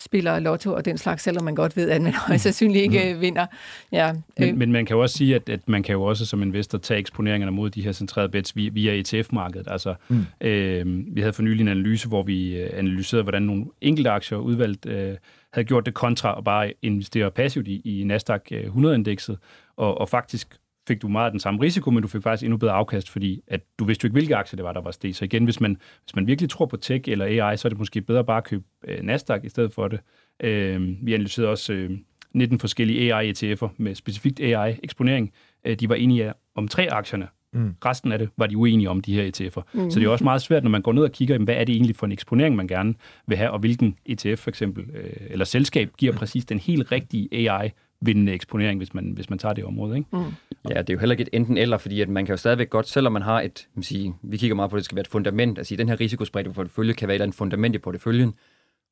[0.00, 3.20] spiller lotto og den slags, selvom man godt ved, at man højst sandsynligt ikke mm.
[3.20, 3.46] vinder.
[3.92, 4.12] Ja.
[4.38, 4.56] Men, øh.
[4.56, 7.00] men man kan jo også sige, at, at man kan jo også som investor tage
[7.00, 9.68] eksponeringerne mod de her centrerede bets via, via ETF-markedet.
[9.70, 10.26] Altså, mm.
[10.40, 14.38] øh, vi havde for nylig en analyse, hvor vi øh, analyserede, hvordan nogle enkelte aktier
[14.38, 15.16] udvalgt øh,
[15.52, 19.36] havde gjort det kontra at bare investere passivt i, i Nasdaq 100-indekset,
[19.76, 20.56] og, og faktisk
[20.88, 23.40] fik du meget af den samme risiko, men du fik faktisk endnu bedre afkast, fordi
[23.46, 25.14] at du vidste jo ikke, hvilke aktier det var, der var steg.
[25.14, 27.78] Så igen, hvis man, hvis man virkelig tror på tech eller AI, så er det
[27.78, 30.00] måske bedre bare at købe øh, Nasdaq i stedet for det.
[30.42, 31.90] Øh, vi analyserede også øh,
[32.34, 35.32] 19 forskellige AI-ETF'er med specifikt AI-eksponering.
[35.64, 37.28] Øh, de var enige om tre aktierne.
[37.52, 37.74] Mm.
[37.84, 39.62] Resten af det var de uenige om, de her ETF'er.
[39.72, 39.90] Mm.
[39.90, 41.74] Så det er også meget svært, når man går ned og kigger, hvad er det
[41.74, 42.94] egentlig for en eksponering, man gerne
[43.26, 47.50] vil have, og hvilken ETF for eksempel, øh, eller selskab giver præcis den helt rigtige
[47.50, 47.70] AI
[48.00, 49.96] vindende eksponering, hvis man, hvis man tager det område.
[49.96, 50.08] Ikke?
[50.12, 50.24] Mm.
[50.68, 52.70] Ja, det er jo heller ikke et enten eller, fordi at man kan jo stadigvæk
[52.70, 55.00] godt, selvom man har et, man sige, vi kigger meget på, at det skal være
[55.00, 58.34] et fundament, altså den her risikospredte portefølje kan være et fundament i porteføljen,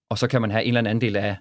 [0.09, 1.37] og så kan man have en eller anden andel af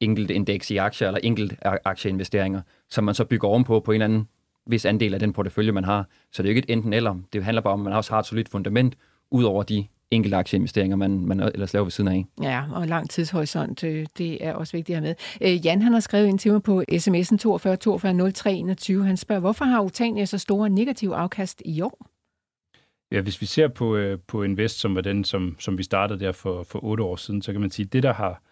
[0.00, 4.04] enkelte indeks i aktier eller enkelte aktieinvesteringer, som man så bygger ovenpå på en eller
[4.04, 4.28] anden
[4.66, 6.06] vis andel af den portefølje, man har.
[6.32, 7.16] Så det er jo ikke et enten eller.
[7.32, 8.96] Det handler bare om, at man også har et solidt fundament,
[9.30, 12.24] ud over de enkelte aktieinvesteringer, man, man ellers laver ved siden af.
[12.42, 15.50] Ja, og lang tidshorisont, øh, det er også vigtigt at have med.
[15.52, 19.04] Øh, Jan han har skrevet ind til mig på sms'en 42 42 03 21.
[19.04, 22.06] Han spørger, hvorfor har Utania så store negative afkast i år?
[23.12, 26.20] Ja, hvis vi ser på, øh, på Invest, som var den, som, som vi startede
[26.20, 28.42] der for, for otte år siden, så kan man sige, at det, der har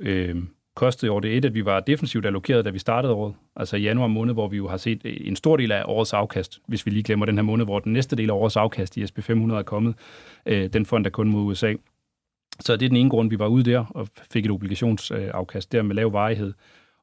[0.00, 0.36] øh,
[0.78, 3.34] kostede år det et, at vi var defensivt allokeret, da vi startede året.
[3.56, 6.12] Altså i januar måned, hvor vi jo har set øh, en stor del af årets
[6.12, 8.96] afkast, hvis vi lige glemmer den her måned, hvor den næste del af årets afkast
[8.96, 9.94] i SP500 er kommet.
[10.46, 11.74] Øh, den fond er kun mod USA.
[12.60, 15.82] Så det er den ene grund, vi var ude der og fik et obligationsafkast der
[15.82, 16.52] med lav varighed.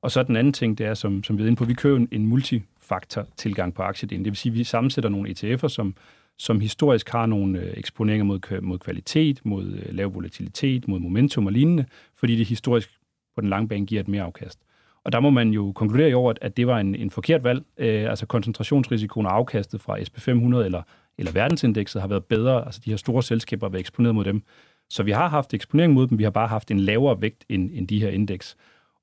[0.01, 2.05] Og så den anden ting, det er, som, som vi er inde på, vi kører
[2.11, 4.25] en multifaktor tilgang på aktiedelen.
[4.25, 5.95] Det vil sige, at vi sammensætter nogle ETF'er, som,
[6.37, 11.45] som historisk har nogle øh, eksponeringer mod, mod kvalitet, mod øh, lav volatilitet, mod momentum
[11.45, 11.85] og lignende,
[12.15, 12.89] fordi det historisk
[13.35, 14.59] på den lange bane giver et mere afkast.
[15.03, 17.63] Og der må man jo konkludere i år, at det var en, en forkert valg.
[17.77, 20.81] Øh, altså koncentrationsrisikoen og afkastet fra SP500 eller,
[21.17, 22.65] eller verdensindekset har været bedre.
[22.65, 24.43] Altså de her store selskaber har været eksponeret mod dem.
[24.89, 27.69] Så vi har haft eksponering mod dem, vi har bare haft en lavere vægt end,
[27.73, 28.57] end de her indeks.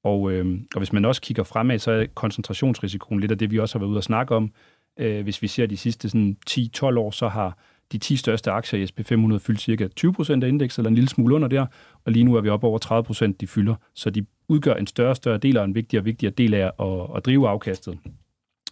[0.04, 3.58] Og, øh, og hvis man også kigger fremad, så er koncentrationsrisikoen lidt af det, vi
[3.58, 4.52] også har været ude at snakke om.
[4.98, 7.58] Øh, hvis vi ser de sidste sådan, 10-12 år, så har
[7.92, 11.34] de 10 største aktier i SP500 fyldte cirka 20% af indekset, eller en lille smule
[11.34, 11.66] under der,
[12.04, 13.74] og lige nu er vi oppe over 30%, de fylder.
[13.94, 16.70] Så de udgør en større og større del, og en vigtigere og vigtigere del af
[16.80, 17.98] at, at drive afkastet.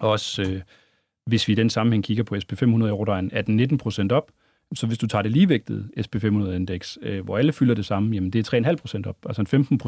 [0.00, 0.61] Også øh,
[1.26, 4.30] hvis vi i den sammenhæng kigger på SP500 i år, der er 18-19% op,
[4.74, 8.52] så hvis du tager det ligevægtede SP500-indeks, øh, hvor alle fylder det samme, jamen det
[8.52, 9.16] er 3,5% op.
[9.26, 9.80] Altså en 15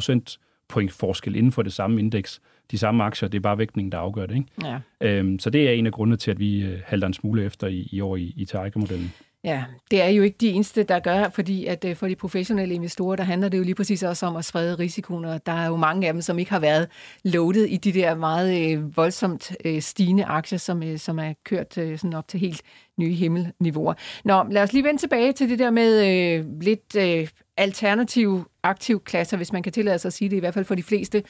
[0.72, 2.40] point forskel inden for det samme indeks.
[2.70, 4.34] De samme aktier, det er bare vægtningen, der afgør det.
[4.34, 4.46] Ikke?
[4.62, 4.78] Ja.
[5.00, 7.66] Øhm, så det er en af grundene til, at vi øh, halter en smule efter
[7.66, 9.12] i, i år i, i Tiger-modellen.
[9.44, 12.74] Ja, det er jo ikke de eneste, der gør, fordi at øh, for de professionelle
[12.74, 15.66] investorer, der handler det jo lige præcis også om at sprede risikoen, og der er
[15.66, 16.88] jo mange af dem, som ikke har været
[17.24, 21.78] loaded i de der meget øh, voldsomt øh, stigende aktier, som, øh, som er kørt
[21.78, 22.62] øh, sådan op til helt
[22.98, 23.94] nye himmelniveauer.
[24.24, 29.36] Nå, lad os lige vende tilbage til det der med øh, lidt øh, alternative aktivklasser,
[29.36, 31.22] hvis man kan tillade sig at sige det, i hvert fald for de fleste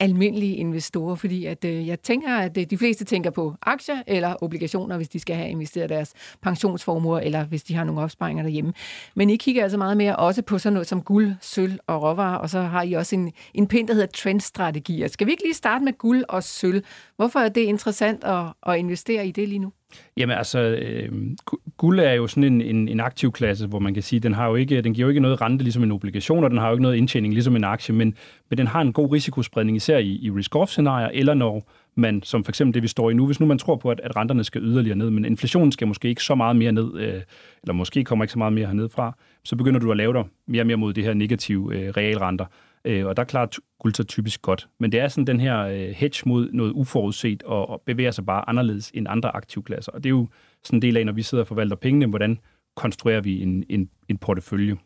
[0.00, 4.34] almindelige investorer, fordi at, øh, jeg tænker, at øh, de fleste tænker på aktier eller
[4.42, 6.12] obligationer, hvis de skal have investeret deres
[6.42, 8.72] pensionsformuer, eller hvis de har nogle opsparinger derhjemme.
[9.14, 12.38] Men I kigger altså meget mere også på sådan noget som guld, sølv og råvarer,
[12.38, 15.08] og så har I også en, en pind, der hedder trendstrategier.
[15.08, 16.84] Skal vi ikke lige starte med guld og sølv?
[17.16, 19.72] Hvorfor er det interessant at, at investere i det lige nu?
[20.16, 21.12] Jamen altså, øh,
[21.76, 24.48] guld er jo sådan en, en, en aktiv klasse, hvor man kan sige, den har
[24.48, 26.72] jo ikke, den giver jo ikke noget rente ligesom en obligation, og den har jo
[26.72, 28.14] ikke noget indtjening ligesom en aktie, men,
[28.50, 32.50] men den har en god risikospredning, især i, i risk-off-scenarier, eller når man, som for
[32.50, 34.62] eksempel det, vi står i nu, hvis nu man tror på, at, at renterne skal
[34.62, 37.22] yderligere ned, men inflationen skal måske ikke så meget mere ned, øh,
[37.62, 40.24] eller måske kommer ikke så meget mere herned fra, så begynder du at lave dig
[40.46, 42.44] mere og mere mod det her negative øh, realrenter.
[42.86, 43.46] Øh, og der klarer
[43.78, 44.68] guld sig typisk godt.
[44.80, 48.26] Men det er sådan den her øh, hedge mod noget uforudset og, og bevæger sig
[48.26, 49.92] bare anderledes end andre aktivklasser.
[49.92, 50.28] Og det er jo
[50.64, 52.38] sådan en del af, når vi sidder og forvalter pengene, hvordan
[52.76, 54.76] konstruerer vi en, en, en portefølje.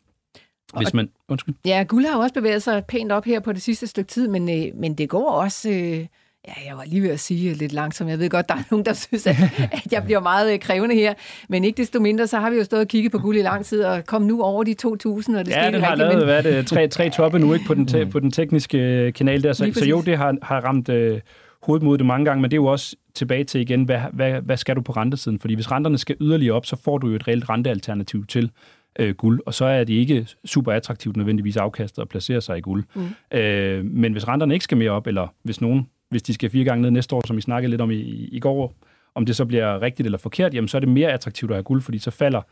[0.77, 1.55] Hvis man, undskyld.
[1.65, 4.29] Ja, guld har jo også bevæget sig pænt op her på det sidste stykke tid,
[4.29, 5.71] men, øh, men det går også...
[5.71, 6.07] Øh
[6.49, 8.11] Ja, jeg var lige ved at sige lidt langsomt.
[8.11, 9.37] Jeg ved godt, der er nogen, der synes, at,
[9.73, 11.15] at jeg bliver meget øh, krævende her.
[11.49, 13.65] Men ikke desto mindre, så har vi jo stået og kigget på guld i lang
[13.65, 16.25] tid, og kom nu over de 2.000, og det Ja, den har lavet, men...
[16.25, 19.43] hvad det, tre, tre toppe nu ikke på den, te, på den tekniske øh, kanal
[19.43, 19.53] der.
[19.53, 21.21] Så, så jo, det har, har ramt øh,
[21.63, 24.41] hovedet mod det mange gange, men det er jo også tilbage til igen, hvad, hvad,
[24.41, 25.39] hvad skal du på rentesiden?
[25.39, 28.51] Fordi hvis renterne skal yderligere op, så får du jo et reelt rentealternativ til
[28.99, 32.61] øh, guld, og så er det ikke super attraktivt nødvendigvis afkastet at placere sig i
[32.61, 32.85] guld.
[32.95, 33.39] Mm.
[33.39, 36.65] Øh, men hvis renterne ikke skal mere op, eller hvis nogen, hvis de skal fire
[36.65, 38.75] gange ned næste år, som vi snakkede lidt om i, i går,
[39.15, 41.63] om det så bliver rigtigt eller forkert, jamen så er det mere attraktivt at have
[41.63, 42.43] guld, fordi så falder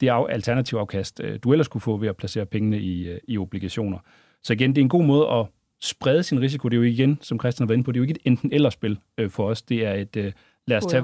[0.00, 3.38] det alternative afkast, øh, du ellers kunne få ved at placere pengene i, øh, i
[3.38, 3.98] obligationer.
[4.42, 5.46] Så igen, det er en god måde at
[5.80, 6.68] sprede sin risiko.
[6.68, 8.22] Det er jo igen, som Christian har været inde på, det er jo ikke et
[8.24, 9.62] enten-eller-spil øh, for os.
[9.62, 10.34] Det er et,
[10.66, 11.02] lad os tage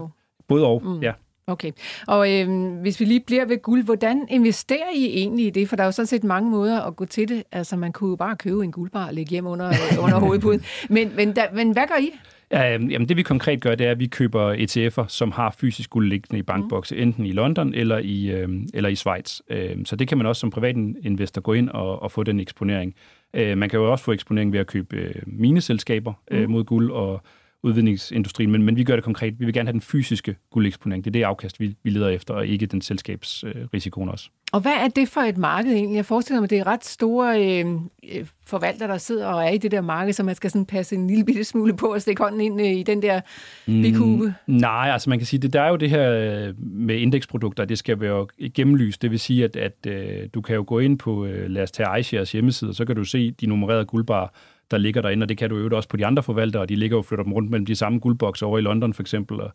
[0.49, 0.83] både og.
[0.85, 1.01] Mm.
[1.01, 1.13] Ja.
[1.47, 1.71] Okay.
[2.07, 5.69] Og øh, hvis vi lige bliver ved guld, hvordan investerer I egentlig i det?
[5.69, 7.43] For der er jo sådan set mange måder at gå til det.
[7.53, 9.73] Altså, man kunne jo bare købe en guldbar og lægge hjem under,
[10.05, 10.65] under hovedpuden.
[10.89, 12.13] Men, men, da, men hvad gør I?
[12.53, 15.57] Ja, øhm, jamen det vi konkret gør, det er, at vi køber ETF'er, som har
[15.59, 17.03] fysisk guld liggende i bankbokse, mm.
[17.03, 19.41] enten i London eller i, øh, eller i Schweiz.
[19.49, 22.41] Øh, så det kan man også som privat investor gå ind og, og få den
[22.41, 22.95] eksponering.
[23.35, 26.51] Øh, man kan jo også få eksponering ved at købe øh, mineselskaber øh, mm.
[26.51, 27.23] mod guld og
[27.63, 29.41] udvidningsindustrien, men, men vi gør det konkret.
[29.41, 31.05] Vi vil gerne have den fysiske guldeksponering.
[31.05, 34.29] Det er det afkast, vi, vi leder efter, og ikke den selskabsrisikoen øh, også.
[34.53, 35.97] Og hvad er det for et marked egentlig?
[35.97, 37.75] Jeg forestiller mig, at det er ret store øh,
[38.13, 40.95] øh forvaltere, der sidder og er i det der marked, så man skal sådan passe
[40.95, 43.21] en lille bitte smule på at stikke hånden ind øh, i den der
[43.67, 44.35] bikube.
[44.47, 47.65] Mm, nej, altså man kan sige, det der er jo det her øh, med indeksprodukter,
[47.65, 49.03] det skal være gennemlyst.
[49.03, 51.71] Det vil sige, at, at øh, du kan jo gå ind på, øh, lad os
[51.71, 54.29] tage iShares hjemmeside, så kan du se de nummererede guldbarer,
[54.71, 56.77] der ligger derinde, og det kan du jo også på de andre forvaltere, og de
[56.77, 59.53] ligger jo flytter dem rundt mellem de samme guldbokser over i London for eksempel, og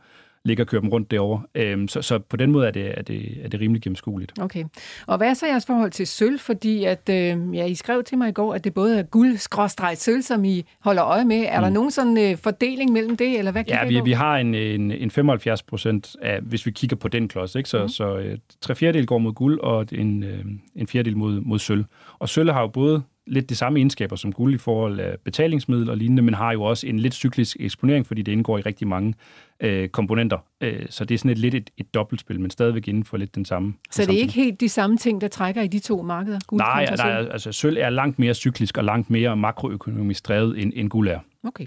[0.48, 1.42] ligger og kører dem rundt derovre.
[1.56, 4.34] Øhm, så, så på den måde er det, er, det, er det rimelig gennemskueligt.
[4.42, 4.64] Okay.
[5.08, 6.40] Og hvad er så jeres forhold til sølv?
[6.40, 10.22] Fordi at, øh, ja, I skrev til mig i går, at det både er guld-sølv,
[10.22, 11.46] som I holder øje med.
[11.48, 11.64] Er mm.
[11.64, 14.92] der nogen sådan øh, fordeling mellem det, eller hvad Ja, vi, vi har en, en,
[14.92, 17.70] en 75 procent af, hvis vi kigger på den klods, ikke?
[17.70, 17.90] så, mm.
[17.90, 21.86] så øh, tre fjerdedel går mod guld, og en, øh, en fjerdedel mod, mod sølv.
[22.20, 25.90] Og sølv har jo både lidt de samme egenskaber som guld i forhold af betalingsmiddel
[25.90, 28.88] og lignende, men har jo også en lidt cyklisk eksponering, fordi det indgår i rigtig
[28.88, 29.14] mange
[29.60, 30.38] øh, komponenter.
[30.62, 33.36] Øh, så det er sådan et lidt et, et dobbeltspil, men stadigvæk inden for lidt
[33.36, 33.74] den samme.
[33.92, 36.40] Så det er ikke helt de samme ting, der trækker i de to markeder?
[36.48, 40.72] Guld nej, nej, altså sølv er langt mere cyklisk og langt mere makroøkonomisk drevet, end,
[40.76, 41.20] end guld er.
[41.44, 41.66] Okay.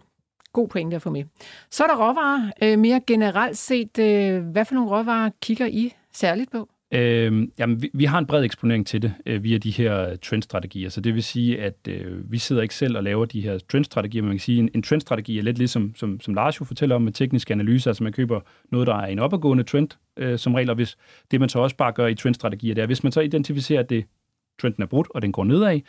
[0.53, 1.25] God pointe at få med.
[1.71, 2.51] Så er der råvarer.
[2.63, 6.69] Øh, mere generelt set, øh, hvad for nogle råvarer kigger I særligt på?
[6.93, 10.89] Øh, jamen, vi, vi har en bred eksponering til det øh, via de her trendstrategier,
[10.89, 14.23] så det vil sige, at øh, vi sidder ikke selv og laver de her trendstrategier,
[14.23, 16.65] men man kan sige, at en, en trendstrategi er lidt ligesom, som, som Lars jo
[16.65, 18.41] fortæller om med teknisk analyse, altså man køber
[18.73, 20.97] noget, der er en opadgående trend øh, som regel, og hvis
[21.31, 23.91] det man så også bare gør i trendstrategier, det er, hvis man så identificerer, at
[23.91, 24.05] det,
[24.61, 25.81] trenden er brudt, og den går nedad,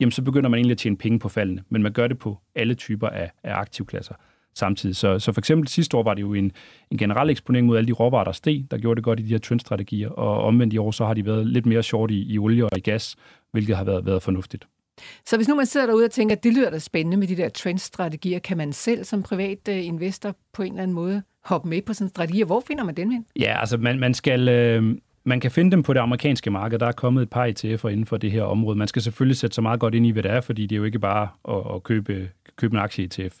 [0.00, 2.38] jamen så begynder man egentlig at tjene penge på faldene, men man gør det på
[2.54, 4.14] alle typer af, af aktivklasser
[4.54, 4.96] samtidig.
[4.96, 6.52] Så, så for eksempel sidste år var det jo en,
[6.90, 9.28] en generel eksponering mod alle de råvarer, der steg, der gjorde det godt i de
[9.28, 12.38] her trendstrategier, og omvendt i år, så har de været lidt mere short i, i
[12.38, 13.16] olie og i gas,
[13.52, 14.66] hvilket har været, været fornuftigt.
[15.26, 17.36] Så hvis nu man sidder derude og tænker, at det lyder da spændende med de
[17.36, 21.68] der trendstrategier, kan man selv som privat øh, investor på en eller anden måde hoppe
[21.68, 23.26] med på sådan en strategi, hvor finder man den hen?
[23.40, 24.48] Ja, altså man, man skal...
[24.48, 26.78] Øh, man kan finde dem på det amerikanske marked.
[26.78, 28.78] Der er kommet et par ETF'er inden for det her område.
[28.78, 30.78] Man skal selvfølgelig sætte så meget godt ind i, hvad det er, fordi det er
[30.78, 33.34] jo ikke bare at, at købe, købe en aktie-ETF.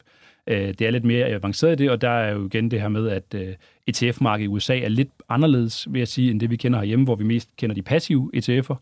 [0.50, 2.88] Øh, det er lidt mere avanceret i det, og der er jo igen det her
[2.88, 3.54] med, at øh,
[3.86, 7.14] ETF-markedet i USA er lidt anderledes, vil jeg sige, end det vi kender herhjemme, hvor
[7.14, 8.74] vi mest kender de passive ETF'er,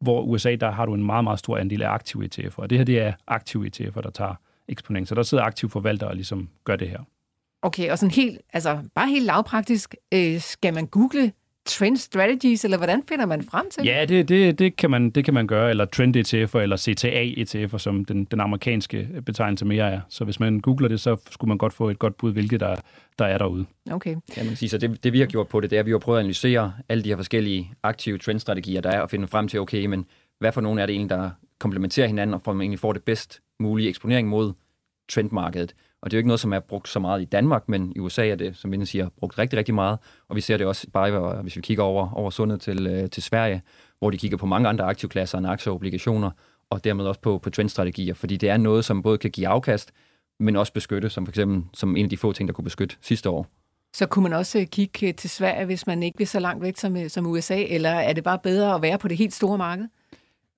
[0.00, 2.78] hvor USA, der har du en meget, meget stor andel af aktive ETF'er, og det
[2.78, 4.34] her, det er aktive ETF'er, der tager
[4.68, 5.08] eksponering.
[5.08, 7.00] Så der sidder aktive forvaltere og ligesom gør det her.
[7.62, 11.32] Okay, og sådan helt, altså bare helt lavpraktisk, øh, skal man google
[11.66, 15.24] trend strategies, eller hvordan finder man frem til Ja, det, det, det, kan, man, det
[15.24, 19.92] kan man gøre, eller trend ETF'er, eller CTA ETF'er, som den, den amerikanske betegnelse mere
[19.92, 20.00] er.
[20.08, 22.76] Så hvis man googler det, så skulle man godt få et godt bud, hvilket der,
[23.18, 23.66] der er derude.
[23.90, 24.16] Okay.
[24.36, 25.90] Ja, man sige, så det, det vi har gjort på det, det er, at vi
[25.90, 29.48] har prøvet at analysere alle de her forskellige aktive trendstrategier, der er, og finde frem
[29.48, 30.06] til, okay, men
[30.38, 32.92] hvad for nogle er det egentlig, der komplementerer hinanden, og for at man egentlig får
[32.92, 34.52] det bedst mulige eksponering mod
[35.08, 35.74] trendmarkedet.
[36.02, 37.98] Og det er jo ikke noget, som er brugt så meget i Danmark, men i
[37.98, 39.98] USA er det, som Vinden siger, brugt rigtig, rigtig meget.
[40.28, 43.22] Og vi ser det også bare, hvis vi kigger over, over sundet til, øh, til
[43.22, 43.62] Sverige,
[43.98, 46.30] hvor de kigger på mange andre aktivklasser end aktier og obligationer,
[46.70, 49.92] og dermed også på, på trendstrategier, fordi det er noget, som både kan give afkast,
[50.40, 52.96] men også beskytte, som for eksempel som en af de få ting, der kunne beskytte
[53.00, 53.46] sidste år.
[53.94, 56.62] Så kunne man også øh, kigge øh, til Sverige, hvis man ikke vil så langt
[56.62, 59.34] væk som, øh, som USA, eller er det bare bedre at være på det helt
[59.34, 59.88] store marked?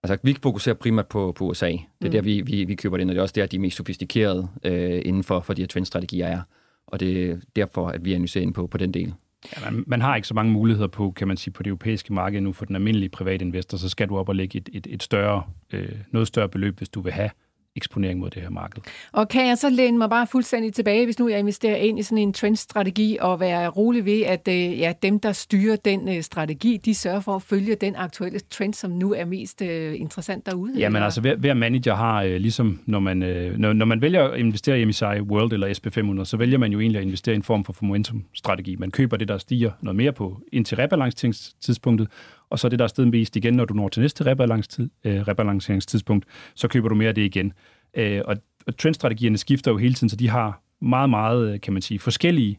[0.05, 1.67] Altså, vi fokuserer primært på, på USA.
[1.71, 2.11] Det er mm.
[2.11, 4.49] der, vi, vi, vi køber det ind, og det er også der, de mest sofistikerede
[4.65, 6.41] øh, inden for, for de her trendstrategier er.
[6.87, 9.15] Og det er derfor, at vi analyserer ind på, på den del.
[9.57, 12.13] Ja, man, man har ikke så mange muligheder på, kan man sige, på det europæiske
[12.13, 14.87] marked nu for den almindelige private investor, så skal du op og lægge et, et,
[14.91, 17.31] et større, øh, noget større beløb, hvis du vil have
[17.77, 18.83] eksponering mod det her marked.
[19.13, 22.03] Og kan jeg så læne mig bare fuldstændig tilbage, hvis nu jeg investerer ind i
[22.03, 26.23] sådan en trendstrategi, og være rolig ved, at øh, ja, dem, der styrer den øh,
[26.23, 30.47] strategi, de sørger for at følge den aktuelle trend, som nu er mest uh, interessant
[30.47, 30.79] derude?
[30.79, 33.17] Ja, men altså hver, hver manager har, uh, ligesom når man,
[33.59, 36.81] når, når man vælger at investere i MSCI World eller SP500, så vælger man jo
[36.81, 38.77] egentlig at investere i en form for momentum-strategi.
[38.77, 42.09] Man køber det, der stiger noget mere på indtil rebalancetidspunktet,
[42.55, 45.21] og så det, der er stedet mest igen, når du når til næste rebalanceringstid, øh,
[45.21, 47.53] rebalanceringstidspunkt, så køber du mere af det igen.
[47.95, 48.37] Øh, og,
[48.67, 51.99] og trendstrategierne skifter jo hele tiden, så de har meget, meget, øh, kan man sige,
[51.99, 52.59] forskellige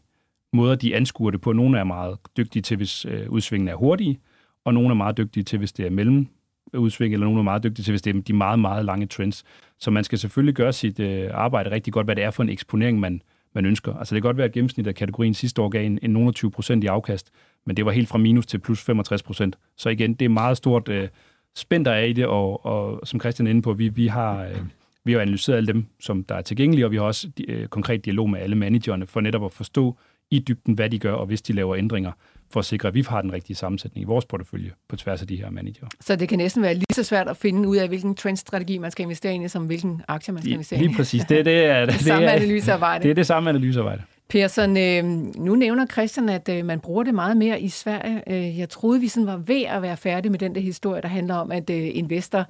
[0.52, 1.52] måder, de anskuer det på.
[1.52, 4.18] Nogle er meget dygtige til, hvis øh, udsvingene er hurtige,
[4.64, 6.26] og nogle er meget dygtige til, hvis det er mellem
[6.72, 9.06] øh, udsving, eller nogle er meget dygtige til, hvis det er de meget, meget lange
[9.06, 9.44] trends.
[9.78, 12.48] Så man skal selvfølgelig gøre sit øh, arbejde rigtig godt, hvad det er for en
[12.48, 13.22] eksponering, man,
[13.54, 13.94] man ønsker.
[13.94, 16.50] Altså det kan godt være, at gennemsnittet af kategorien sidste år gav en, en 20
[16.50, 17.30] procent i afkast,
[17.66, 19.58] men det var helt fra minus til plus 65 procent.
[19.76, 21.08] Så igen, det er meget stort øh,
[21.56, 24.44] spænd, der er i det, og, og som Christian er inde på, vi, vi har...
[24.44, 24.56] Øh,
[25.04, 28.04] vi har analyseret alle dem, som der er tilgængelige, og vi har også øh, konkret
[28.04, 29.96] dialog med alle managerne for netop at forstå
[30.30, 32.12] i dybden, hvad de gør, og hvis de laver ændringer,
[32.50, 35.28] for at sikre, at vi har den rigtige sammensætning i vores portefølje på tværs af
[35.28, 35.86] de her manager.
[36.00, 38.90] Så det kan næsten være lige så svært at finde ud af, hvilken trendstrategi man
[38.90, 40.86] skal investere i, som hvilken aktie man skal investere i.
[40.86, 41.24] Lige præcis.
[41.24, 43.02] Det, det, er, det, det, det samme analysearbejde.
[43.02, 44.02] Det er det samme analysearbejde.
[44.28, 45.04] Persson, øh,
[45.36, 48.22] nu nævner Christian, at øh, man bruger det meget mere i Sverige.
[48.26, 51.08] Øh, jeg troede, vi sådan var ved at være færdige med den der historie, der
[51.08, 52.46] handler om, at øh, investor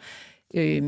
[0.54, 0.82] øh,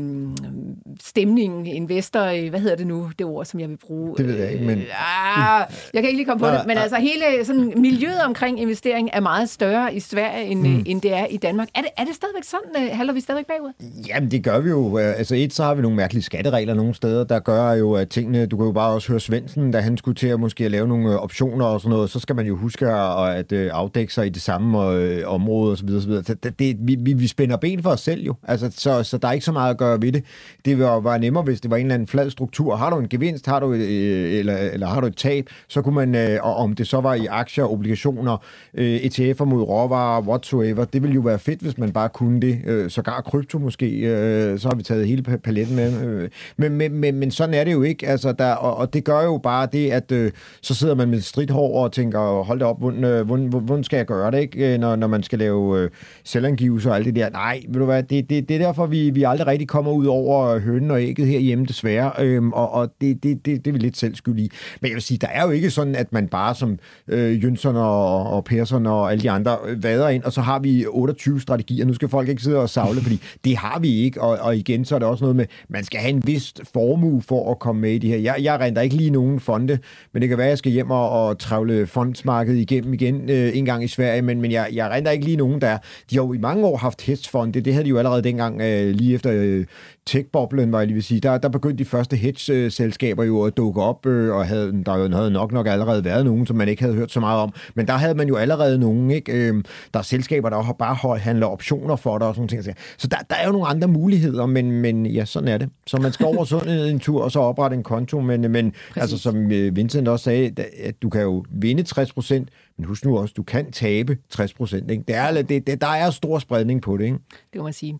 [1.01, 4.17] stemningen, investor, øh, hvad hedder det nu, det ord, som jeg vil bruge?
[4.17, 4.77] Det ved jeg ikke, men...
[4.77, 8.61] Øh, ah, jeg kan ikke lige komme på det, men altså hele sådan, miljøet omkring
[8.61, 10.83] investering er meget større i Sverige, end, mm.
[10.85, 11.67] end det er i Danmark.
[11.75, 12.83] Er det, er det stadigvæk sådan?
[12.83, 13.71] Øh, halder vi stadigvæk bagud?
[14.07, 14.97] Jamen, det gør vi jo.
[14.97, 18.45] Altså et, så har vi nogle mærkelige skatteregler nogle steder, der gør jo, at tingene,
[18.45, 21.19] du kan jo bare også høre Svendsen, da han skulle til at måske lave nogle
[21.19, 24.41] optioner og sådan noget, så skal man jo huske at, at afdække sig i det
[24.41, 24.79] samme
[25.25, 25.89] område osv.
[25.89, 26.11] osv.
[26.11, 28.35] Det, det, vi, vi spænder ben for os selv jo.
[28.43, 30.23] Altså, så, så der er ikke så meget at gøre ved det.
[30.65, 32.75] Det var, var nemmere, hvis det var en eller anden flad struktur.
[32.75, 35.81] Har du en gevinst, har du et, øh, eller, eller har du et tab, så
[35.81, 38.37] kunne man, øh, og om det så var i aktier, obligationer,
[38.73, 42.61] øh, ETF'er mod råvarer, whatsoever, det ville jo være fedt, hvis man bare kunne det.
[42.65, 46.01] Øh, sågar krypto måske, øh, så har vi taget hele paletten med.
[46.03, 49.03] Øh, men, men, men, men sådan er det jo ikke, altså, der, og, og det
[49.03, 52.79] gør jo bare det, at så sidder man med stridthår og tænker, hold da op,
[52.79, 54.77] hvordan, hvordan, hvordan skal jeg gøre det, ikke?
[54.77, 55.89] Når, når man skal lave
[56.23, 57.29] selvangivelse og alt det der.
[57.29, 60.05] Nej, ved du hvad, det, det, det er derfor, vi, vi aldrig rigtig kommer ud
[60.05, 62.11] over øh, hønnen og ægget herhjemme, desværre.
[62.19, 64.51] Øhm, og og det, det, det, det er vi lidt selv skyld i.
[64.81, 67.75] Men jeg vil sige, der er jo ikke sådan, at man bare som øh, Jønsson
[67.75, 71.41] og, og Persson og alle de andre øh, vader ind, og så har vi 28
[71.41, 71.85] strategier.
[71.85, 74.21] Nu skal folk ikke sidde og savle, fordi det har vi ikke.
[74.21, 77.21] Og, og igen, så er det også noget med, man skal have en vis formue
[77.21, 78.17] for at komme med i det her.
[78.17, 79.79] Jeg, jeg renter ikke lige nogen fonde,
[80.13, 83.57] men det kan være, at jeg skal hjem og, og travle fondsmarkedet igennem igen øh,
[83.57, 85.77] en gang i Sverige, men, men jeg, jeg renter ikke lige nogen der.
[86.09, 87.61] De har jo i mange år haft hedgefonde.
[87.61, 89.65] Det havde de jo allerede dengang, øh, lige efter øh,
[90.05, 93.81] tech-boblen, var jeg lige vil sige, der, der begyndte de første hedge-selskaber jo at dukke
[93.81, 96.95] op, øh, og havde, der havde nok nok allerede været nogen, som man ikke havde
[96.95, 97.53] hørt så meget om.
[97.75, 99.31] Men der havde man jo allerede nogen, ikke?
[99.31, 99.63] Øh,
[99.93, 102.63] der er selskaber, der har bare handler optioner for dig og sådan ting.
[102.97, 105.69] Så der, der er jo nogle andre muligheder, men, men ja, sådan er det.
[105.87, 109.17] Så man skal over sådan en tur, og så oprette en konto, men, men altså,
[109.17, 113.17] som øh, Vincent også sagde, at du kan jo vinde 60 procent, men husk nu
[113.17, 114.89] også, du kan tabe 60 procent.
[114.89, 117.03] Det er, det, det, der er stor spredning på det.
[117.05, 117.17] Ikke?
[117.53, 117.99] Det må man sige.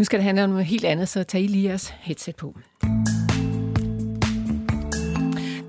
[0.00, 2.58] Nu skal det handle om noget helt andet, så tag I lige jeres headset på.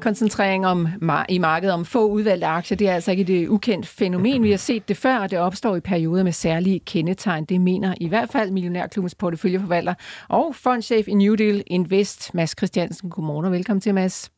[0.02, 0.88] Koncentrering om,
[1.30, 4.44] i markedet om få udvalgte aktier, det er altså ikke et ukendt fænomen.
[4.44, 7.46] Vi har set det før, og det opstår i perioder med særlige kendetegn.
[7.46, 9.94] Det mener i hvert fald Millionærklubbens porteføljeforvalter
[10.30, 13.10] og fondchef i New Deal Invest, Mads Christiansen.
[13.10, 14.32] Godmorgen og velkommen til, Mads.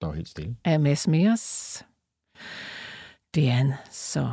[0.00, 0.56] Der er helt stille.
[0.64, 1.84] Er Mads med os?
[3.34, 4.32] Det er han så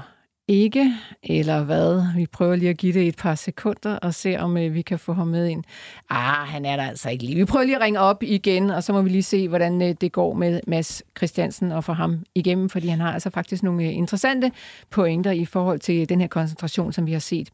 [0.52, 2.04] ikke, eller hvad?
[2.16, 5.00] Vi prøver lige at give det et par sekunder og se, om øh, vi kan
[5.00, 5.64] få ham med ind.
[6.10, 7.36] Ah, han er der altså ikke lige.
[7.36, 9.96] Vi prøver lige at ringe op igen, og så må vi lige se, hvordan øh,
[10.02, 13.84] det går med Mads Christiansen og få ham igennem, fordi han har altså faktisk nogle
[13.84, 14.52] øh, interessante
[14.90, 17.50] pointer i forhold til den her koncentration, som vi har set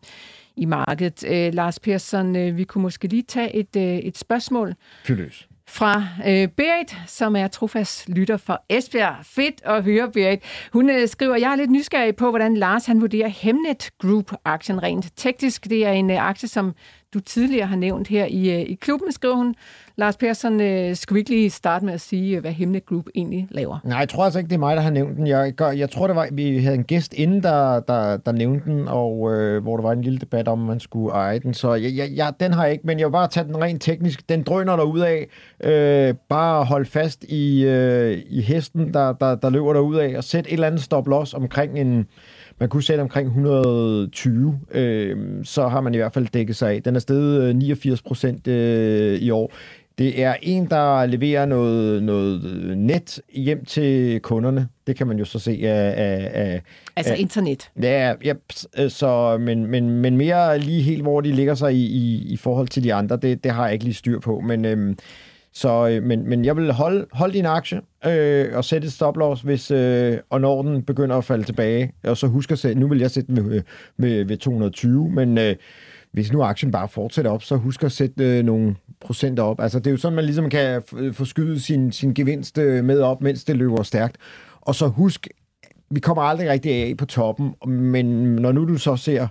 [0.55, 1.23] i markedet.
[1.27, 4.73] Øh, Lars Persson, øh, vi kunne måske lige tage et, øh, et spørgsmål.
[5.03, 9.15] Fyløs fra øh, Berit, som er trofast lytter for Esbjerg.
[9.23, 10.39] Fedt at høre, Berit.
[10.73, 15.11] Hun øh, skriver, jeg er lidt nysgerrig på, hvordan Lars han vurderer Hemnet Group-aktien rent
[15.15, 15.63] teknisk.
[15.63, 16.73] Det er en øh, aktie, som
[17.13, 19.55] du tidligere har nævnt her i, øh, i klubben, skriver hun.
[19.95, 23.05] Lars Persson, øh, skulle vi ikke lige starte med at sige, øh, hvad Hemnet Group
[23.15, 23.79] egentlig laver?
[23.83, 25.27] Nej, jeg tror altså ikke, det er mig, der har nævnt den.
[25.27, 28.65] Jeg, jeg, jeg tror, det var, vi havde en gæst inden, der, der, der nævnte
[28.65, 31.53] den, og øh, hvor der var en lille debat om, man skulle eje den.
[31.53, 33.81] Så jeg, jeg, jeg, den har jeg ikke, men jeg vil bare tage den rent
[33.81, 34.29] teknisk.
[34.29, 35.27] Den drøner der ud af.
[35.63, 40.17] Øh, bare hold fast i, øh, i hesten, der, der, der løber der ud af,
[40.17, 42.07] og sæt et eller andet stop-loss omkring en
[42.59, 46.83] man kunne sætte omkring 120, øh, så har man i hvert fald dækket sig af.
[46.83, 49.51] Den er steget 89 procent øh, i år.
[49.97, 52.41] Det er en, der leverer noget, noget
[52.77, 54.67] net hjem til kunderne.
[54.87, 55.93] Det kan man jo så se af...
[55.97, 56.61] af, af
[56.95, 57.71] altså af, internet?
[57.81, 58.33] Ja, ja
[58.89, 62.67] så, men, men, men mere lige helt, hvor de ligger sig i, i, i forhold
[62.67, 64.39] til de andre, det, det har jeg ikke lige styr på.
[64.39, 64.97] Men øhm,
[65.57, 69.41] så, øh, men, men jeg vil holde, holde din aktie øh, og sætte et stop-loss,
[69.41, 71.93] hvis, øh, og når den begynder at falde tilbage.
[72.03, 73.61] Og så husk at sætte, nu vil jeg sætte den ved,
[73.97, 75.55] ved, ved 220, men øh,
[76.11, 79.59] hvis nu aktien bare fortsætter op, så husk at sætte øh, nogle procenter op.
[79.59, 82.99] Altså det er jo sådan, man ligesom kan øh, forskyde sin, sin gevinst øh, med
[82.99, 84.17] op, mens det løber stærkt.
[84.61, 85.27] Og så husk,
[85.89, 89.27] vi kommer aldrig rigtig af på toppen, men når nu du så ser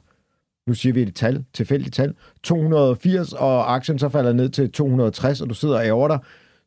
[0.66, 5.40] nu siger vi et tal, tilfældigt tal, 280, og aktien så falder ned til 260,
[5.40, 6.18] og du sidder og ærger dig,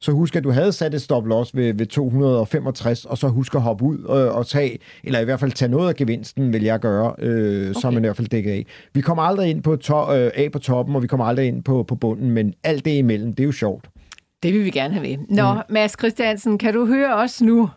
[0.02, 3.56] så husk, at du havde sat et stop loss ved, ved 265, og så husk
[3.56, 6.64] at hoppe ud og, og tage, eller i hvert fald tage noget af gevinsten, vil
[6.64, 7.80] jeg gøre, øh, okay.
[7.80, 8.66] som man i hvert fald dækker af.
[8.94, 11.64] Vi kommer aldrig ind på to, øh, af på toppen, og vi kommer aldrig ind
[11.64, 13.90] på, på bunden, men alt det imellem, det er jo sjovt.
[14.44, 15.18] Det vil vi gerne have ved.
[15.30, 15.60] Nå, mm.
[15.70, 17.70] Mads Christiansen, kan du høre os nu?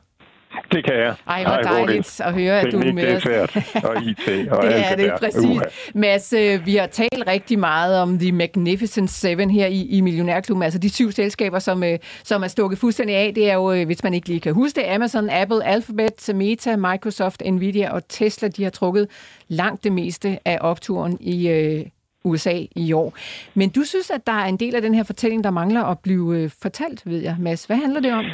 [0.73, 1.15] Det kan jeg.
[1.27, 4.49] Ej, hvor dejligt at høre, at Teknik, du er med det er svært, og IT
[4.51, 5.19] og det alt er det, det, der.
[5.19, 5.45] præcis.
[5.45, 5.91] Uh-huh.
[5.95, 10.63] Mads, øh, vi har talt rigtig meget om The Magnificent Seven her i, i Millionærklubben,
[10.63, 13.33] altså de syv selskaber, som, øh, som er stukket fuldstændig af.
[13.35, 16.77] Det er jo, øh, hvis man ikke lige kan huske det, Amazon, Apple, Alphabet, Meta,
[16.77, 19.09] Microsoft, Nvidia og Tesla, de har trukket
[19.49, 21.87] langt det meste af opturen i øh,
[22.25, 23.15] USA i år.
[23.55, 25.99] Men du synes, at der er en del af den her fortælling, der mangler at
[25.99, 27.37] blive fortalt, ved jeg.
[27.41, 28.25] Mads, hvad handler det om?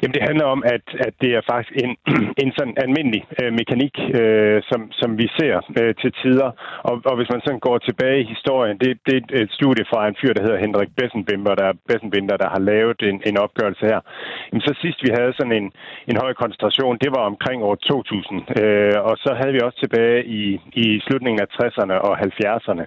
[0.00, 1.92] Jamen, det handler om, at, at det er faktisk en,
[2.44, 6.50] en sådan almindelig øh, mekanik, øh, som, som vi ser øh, til tider.
[6.88, 10.00] Og, og hvis man sådan går tilbage i historien, det, det er et studie fra
[10.08, 14.00] en fyr, der hedder Henrik Bessenbinder, der, Bessenbinder, der har lavet en, en opgørelse her.
[14.48, 15.66] Jamen, så sidst vi havde sådan en,
[16.10, 18.60] en høj koncentration, det var omkring år 2000.
[18.60, 20.42] Øh, og så havde vi også tilbage i,
[20.84, 22.84] i slutningen af 60'erne og 70'erne.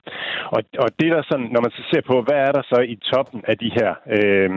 [0.55, 2.95] Og, og det der sådan, når man så ser på, hvad er der så i
[3.11, 4.49] toppen af de her, øh,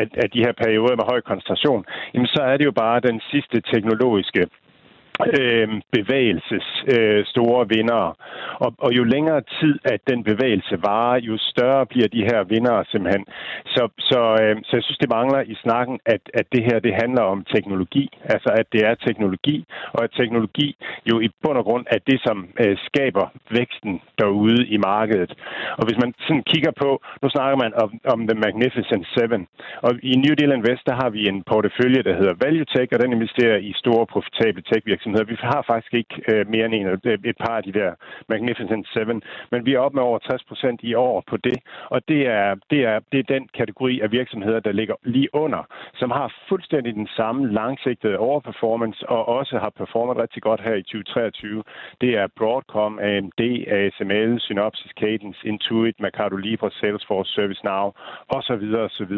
[0.00, 1.71] af, af de her perioder med høj koncentration,
[2.14, 4.42] jamen så er det jo bare den sidste teknologiske
[5.38, 8.02] øh, bevægelses øh, store vinder.
[8.64, 12.84] Og, og jo længere tid, at den bevægelse varer, jo større bliver de her vinder
[12.90, 13.24] simpelthen.
[13.74, 16.94] Så, så, øh, så jeg synes, det mangler i snakken, at, at det her det
[17.02, 18.04] handler om teknologi.
[18.24, 20.76] Altså, at det er teknologi, og at teknologi
[21.10, 25.32] jo i bund og grund er det, som øh, skaber væksten derude i markedet.
[25.78, 26.90] Og hvis man sådan kigger på,
[27.22, 29.46] nu snakker man om, om The Magnificent Seven,
[29.86, 33.00] og i New Deal Invest, der har vi en portefølje, der hedder Value Tech, og
[33.02, 35.24] den investerer i store profitable tech-virksomheder virksomheder.
[35.24, 37.94] Vi har faktisk ikke øh, mere end en, øh, et par af de der
[38.28, 41.58] Magnificent Seven, men vi er oppe med over 60 procent i år på det,
[41.90, 45.62] og det er, det, er, det er den kategori af virksomheder, der ligger lige under,
[45.94, 50.82] som har fuldstændig den samme langsigtede overperformance, og også har performet rigtig godt her i
[50.82, 51.62] 2023.
[52.00, 53.40] Det er Broadcom, AMD,
[53.78, 57.92] ASML, Synopsys, Cadence, Intuit, Mercado Libre, Salesforce, ServiceNow,
[58.28, 58.64] osv.
[58.86, 59.14] osv.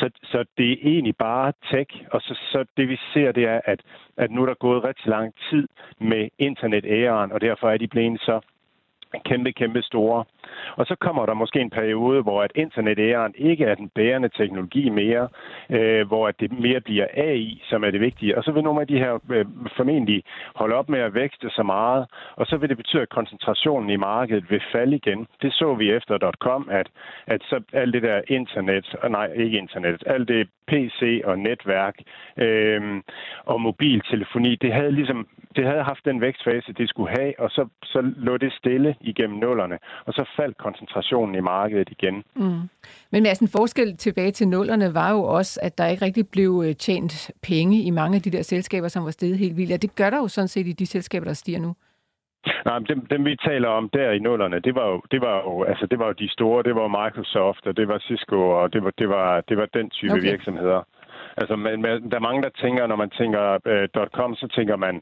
[0.00, 3.60] Så, så det er egentlig bare tech, og så, så det vi ser, det er,
[3.64, 3.80] at,
[4.16, 5.68] at nu er der gået rigtig lang tid
[6.00, 8.40] med internetæren, og derfor er de blevet så
[9.24, 10.24] kæmpe, kæmpe store.
[10.76, 14.88] Og så kommer der måske en periode, hvor at internetæren ikke er den bærende teknologi
[14.88, 15.28] mere,
[15.70, 18.38] øh, hvor at det mere bliver AI, som er det vigtige.
[18.38, 19.46] Og så vil nogle af de her øh,
[19.76, 20.22] formentlig
[20.54, 23.96] holde op med at vækste så meget, og så vil det betyde, at koncentrationen i
[23.96, 25.26] markedet vil falde igen.
[25.42, 26.88] Det så vi efter .com, at,
[27.26, 31.94] at så alt det der internet, og nej, ikke internet, alt det PC og netværk
[32.36, 33.02] øh,
[33.44, 37.68] og mobiltelefoni, det havde ligesom det havde haft den vækstfase, det skulle have, og så,
[37.82, 42.14] så lå det stille igennem nullerne, og så faldt koncentrationen i markedet igen.
[42.34, 42.60] Mm.
[43.10, 46.62] Men med en forskel tilbage til nullerne var jo også, at der ikke rigtig blev
[46.66, 49.72] øh, tjent penge i mange af de der selskaber, som var steget helt vildt.
[49.72, 51.74] Og det gør der jo sådan set i de selskaber, der stiger nu.
[52.64, 55.36] Nej, men dem, dem vi taler om der i nullerne, det var jo, det var
[55.36, 58.72] jo, altså det var jo de store, det var Microsoft, og det var Cisco, og
[58.72, 60.30] det var, det var, det var den type okay.
[60.30, 60.82] virksomheder.
[61.36, 64.76] Altså, men, men, der er mange, der tænker, når man tænker uh, .com, så tænker
[64.76, 65.00] man,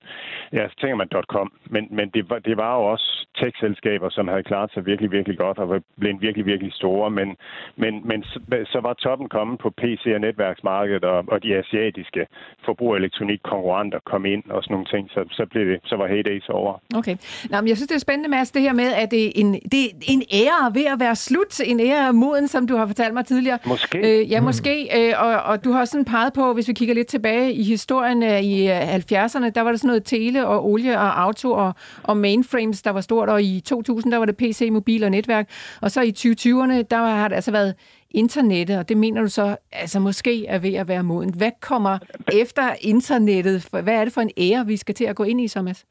[0.53, 1.53] ja, så tænker man .com.
[1.74, 5.39] Men, men det, var, det var jo også tech-selskaber, som havde klaret sig virkelig, virkelig
[5.39, 7.11] godt og blevet virkelig, virkelig store.
[7.11, 7.37] Men,
[7.76, 12.26] men, men så, så var toppen kommet på PC- og netværksmarkedet, og, og de asiatiske
[12.64, 16.49] forbrugerelektronik konkurrenter kom ind og sådan nogle ting, så, så, blev det, så var heydays
[16.49, 16.72] over.
[16.95, 17.16] Okay.
[17.51, 19.53] Nå, men jeg synes, det er spændende, Mads, det her med, at det er en,
[19.53, 21.61] det er en ære ved at være slut.
[21.64, 23.59] En ære af moden, som du har fortalt mig tidligere.
[23.66, 23.99] Måske.
[23.99, 24.74] Øh, ja, måske.
[24.99, 28.23] Øh, og, og du har sådan peget på, hvis vi kigger lidt tilbage i historien
[28.23, 32.16] øh, i 70'erne, der var der sådan noget tele og olie og auto og, og
[32.16, 35.49] mainframes, der var stort, og i 2000, der var det PC, mobil og netværk,
[35.81, 37.75] og så i 2020'erne, der har det altså været
[38.11, 41.35] internettet, og det mener du så altså måske er ved at være moden.
[41.35, 41.99] Hvad kommer
[42.33, 43.68] efter internettet?
[43.70, 45.85] Hvad er det for en ære, vi skal til at gå ind i, Thomas?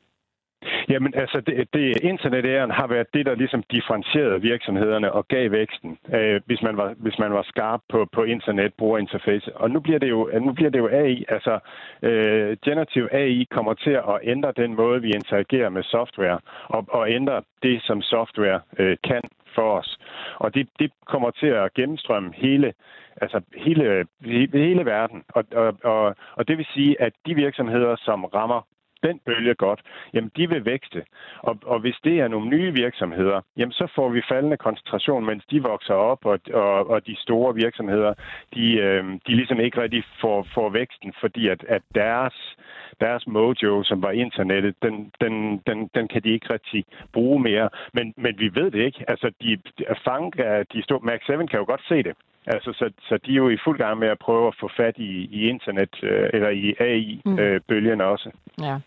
[0.90, 5.98] Jamen, altså, det, det internetæren har været det, der ligesom differentierede virksomhederne og gav væksten,
[6.16, 9.56] øh, hvis, man var, hvis man var skarp på, på internet, brugerinterface.
[9.56, 11.26] Og nu bliver det jo, nu bliver det jo AI.
[11.30, 11.60] Altså,
[12.02, 17.12] øh, generativ AI kommer til at ændre den måde, vi interagerer med software, og, og
[17.12, 19.22] ændre det, som software øh, kan
[19.56, 19.98] for os.
[20.36, 22.74] Og det, det kommer til at gennemstrømme hele
[23.22, 24.06] altså hele,
[24.54, 25.24] hele verden.
[25.30, 28.62] Og, og, og, og det vil sige, at de virksomheder, som rammer
[29.04, 29.82] den bølge godt,
[30.14, 31.04] jamen de vil vækste.
[31.40, 35.44] Og, og hvis det er nogle nye virksomheder, jamen så får vi faldende koncentration, mens
[35.52, 38.14] de vokser op, og, og, og de store virksomheder,
[38.56, 42.56] de, øh, de ligesom ikke rigtig får, får væksten, fordi at, at deres,
[43.02, 47.70] deres mojo, som var internettet, den, den, den, den kan de ikke rigtig bruge mere.
[47.94, 49.06] Men, men vi ved det ikke.
[49.08, 49.58] Altså, de,
[50.06, 50.34] Fang,
[50.74, 52.16] de store, Max 7 kan jo godt se det.
[52.48, 54.98] Altså, så, så de er jo i fuld gang med at prøve at få fat
[54.98, 58.02] i, i internet, øh, eller i AI-bølgen mm.
[58.02, 58.30] øh, også.
[58.62, 58.78] Ja,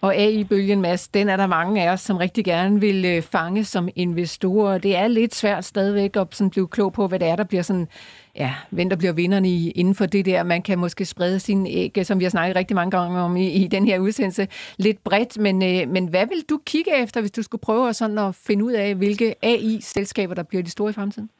[0.00, 3.64] og AI-bølgen, Mads, den er der mange af os, som rigtig gerne vil øh, fange
[3.64, 4.78] som investorer.
[4.78, 7.62] Det er lidt svært stadigvæk at sådan blive klog på, hvad det er, der bliver
[7.62, 7.88] sådan,
[8.36, 10.42] ja, hvem der bliver vinderne i, inden for det der.
[10.42, 13.48] Man kan måske sprede sine æg, som vi har snakket rigtig mange gange om i,
[13.48, 14.48] i den her udsendelse,
[14.78, 15.38] lidt bredt.
[15.38, 18.34] Men, øh, men hvad vil du kigge efter, hvis du skulle prøve at, sådan at
[18.46, 21.30] finde ud af, hvilke AI-selskaber, der bliver de store i fremtiden?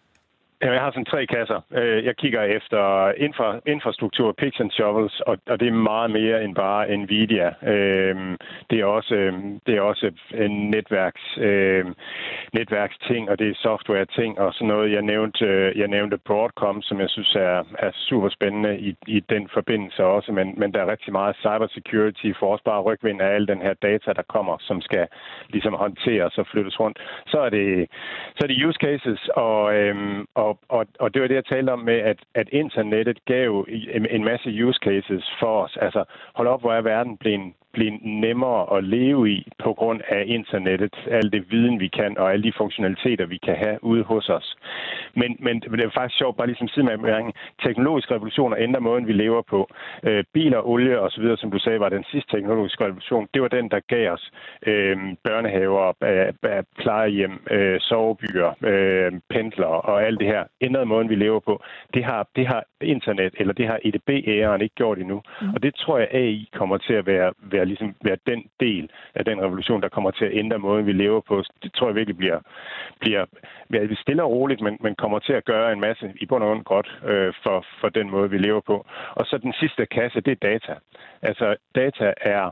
[0.62, 1.60] Jamen, jeg har sådan tre kasser.
[1.72, 6.44] Øh, jeg kigger efter infra, infrastruktur, picks and shovels, og, og det er meget mere
[6.44, 7.48] end bare Nvidia.
[7.72, 8.16] Øh,
[8.70, 9.32] det er også, øh,
[9.66, 11.94] det er også en netværks, øhm,
[12.52, 14.92] netværksting, og det er software-ting, og sådan noget.
[14.92, 19.48] Jeg nævnte, jeg nævnte Broadcom, som jeg synes er, er super spændende i, i den
[19.54, 23.74] forbindelse også, men, men der er rigtig meget cybersecurity, forsvar rygvind af al den her
[23.74, 25.06] data, der kommer, som skal
[25.48, 26.98] ligesom håndteres og flyttes rundt.
[27.26, 27.86] Så er det,
[28.36, 31.44] så er det use cases, og, øhm, og og, og, og det var det, jeg
[31.44, 35.76] talte om med, at, at internettet gav en, en masse use cases for os.
[35.80, 40.22] Altså, hold op, hvor er verden blevet, blive nemmere at leve i på grund af
[40.26, 44.28] internettet, al det viden, vi kan, og alle de funktionaliteter, vi kan have ude hos
[44.28, 44.48] os.
[45.20, 47.32] Men, men det er faktisk sjovt, bare ligesom siden af
[47.66, 49.60] teknologiske revolutioner ændrer måden, vi lever på.
[50.02, 53.28] Øh, biler, olie og så videre, som du sagde, var den sidste teknologiske revolution.
[53.34, 54.30] Det var den, der gav os
[54.66, 60.44] øh, børnehaver, øh, plejehjem, øh, sovebyer, øh, pendler og alt det her.
[60.60, 61.62] Ændrede måden, vi lever på.
[61.94, 65.22] Det har, det har internet, eller det har EDB-æren ikke gjort endnu.
[65.40, 65.54] Mm.
[65.54, 69.24] Og det tror jeg, AI kommer til at være, være ligesom være den del af
[69.24, 71.42] den revolution, der kommer til at ændre måden, vi lever på.
[71.62, 72.40] Det tror jeg virkelig bliver,
[73.00, 73.24] bliver,
[73.68, 76.48] bliver stille og roligt, men, men kommer til at gøre en masse i bund og
[76.48, 78.86] grund godt øh, for, for den måde, vi lever på.
[79.14, 80.74] Og så den sidste kasse, det er data.
[81.22, 82.50] Altså, data er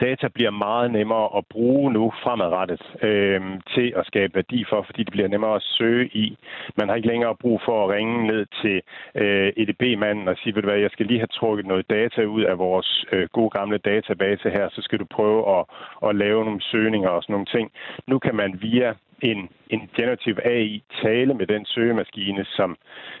[0.00, 3.40] Data bliver meget nemmere at bruge nu fremadrettet øh,
[3.74, 6.36] til at skabe værdi for, fordi det bliver nemmere at søge i.
[6.76, 8.82] Man har ikke længere brug for at ringe ned til
[9.14, 12.42] øh, EDB-manden og sige, ved du hvad, jeg skal lige have trukket noget data ud
[12.42, 15.64] af vores øh, gode gamle database her, så skal du prøve at,
[16.08, 17.70] at lave nogle søgninger og sådan nogle ting.
[18.06, 22.76] Nu kan man via en, en generativ AI tale med den søgemaskine, som,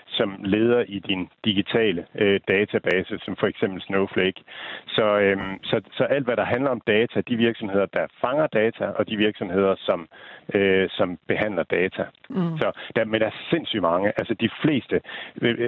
[0.06, 4.40] som leder i din digitale øh, database, som for eksempel Snowflake.
[4.86, 8.84] Så, øhm, så, så alt, hvad der handler om data, de virksomheder, der fanger data,
[8.84, 10.08] og de virksomheder, som,
[10.54, 12.04] øh, som behandler data.
[12.28, 12.58] Mm.
[12.58, 14.12] Så der, men der er sindssygt mange.
[14.16, 15.00] Altså de fleste.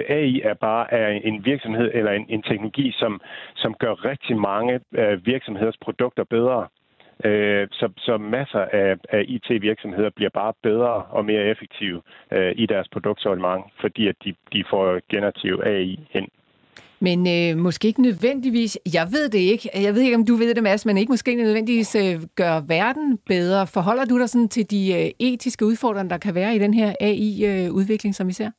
[0.09, 3.21] AI er bare er en virksomhed eller en, en teknologi, som,
[3.55, 6.67] som gør rigtig mange øh, virksomheders produkter bedre.
[7.25, 12.01] Øh, så, så masser af, af IT-virksomheder bliver bare bedre og mere effektive
[12.31, 16.27] øh, i deres produktsortiment, fordi at de, de får generativ AI ind.
[17.03, 20.55] Men øh, måske ikke nødvendigvis, jeg ved det ikke, jeg ved ikke, om du ved
[20.55, 23.67] det, Mads, men ikke måske nødvendigvis øh, gør verden bedre.
[23.67, 26.95] Forholder du dig sådan til de øh, etiske udfordringer, der kan være i den her
[26.99, 28.51] AI-udvikling, øh, som vi ser?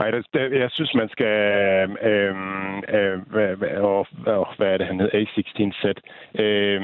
[0.00, 1.26] Ej, det, det, jeg synes, man skal...
[1.26, 1.88] Øh,
[2.96, 5.18] øh, hvad, hvad, hvad er det, han hedder?
[5.20, 5.84] A16Z.
[6.42, 6.80] Øh,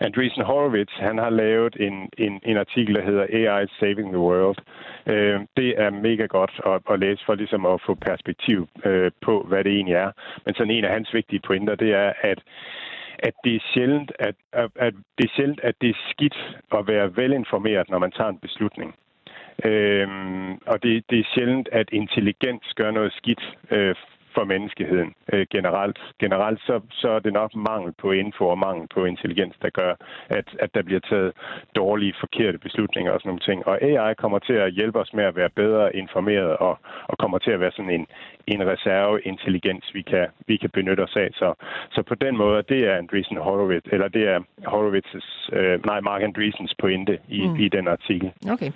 [0.00, 4.58] Andreessen Horowitz, han har lavet en, en, en artikel, der hedder AI Saving the World.
[5.06, 9.44] Øh, det er mega godt at, at læse for ligesom at få perspektiv øh, på,
[9.48, 10.10] hvad det egentlig er.
[10.44, 12.38] Men sådan en af hans vigtige pointer, det er, at
[13.18, 16.38] at det er sjældent, at, at, at det er sjældent, at det er skidt
[16.78, 18.94] at være velinformeret, når man tager en beslutning.
[19.64, 23.94] Øhm, og det, det er sjældent, at intelligens gør noget skidt øh,
[24.34, 25.98] for menneskeheden øh, generelt.
[26.20, 29.92] Generelt så, så er det nok mangel på info og mangel på intelligens, der gør,
[30.28, 31.32] at, at der bliver taget
[31.76, 33.66] dårlige, forkerte beslutninger og sådan nogle ting.
[33.66, 36.78] Og AI kommer til at hjælpe os med at være bedre informeret og,
[37.10, 38.06] og kommer til at være sådan en,
[38.46, 41.28] en reserveintelligens, vi kan, vi kan benytte os af.
[41.32, 41.54] Så,
[41.94, 44.38] så på den måde, det er Andreessen Horowitz, eller det er
[44.72, 47.56] Horowitz's, øh, nej, Mark Andreessens pointe i, mm.
[47.56, 48.32] i den artikel.
[48.50, 48.70] Okay.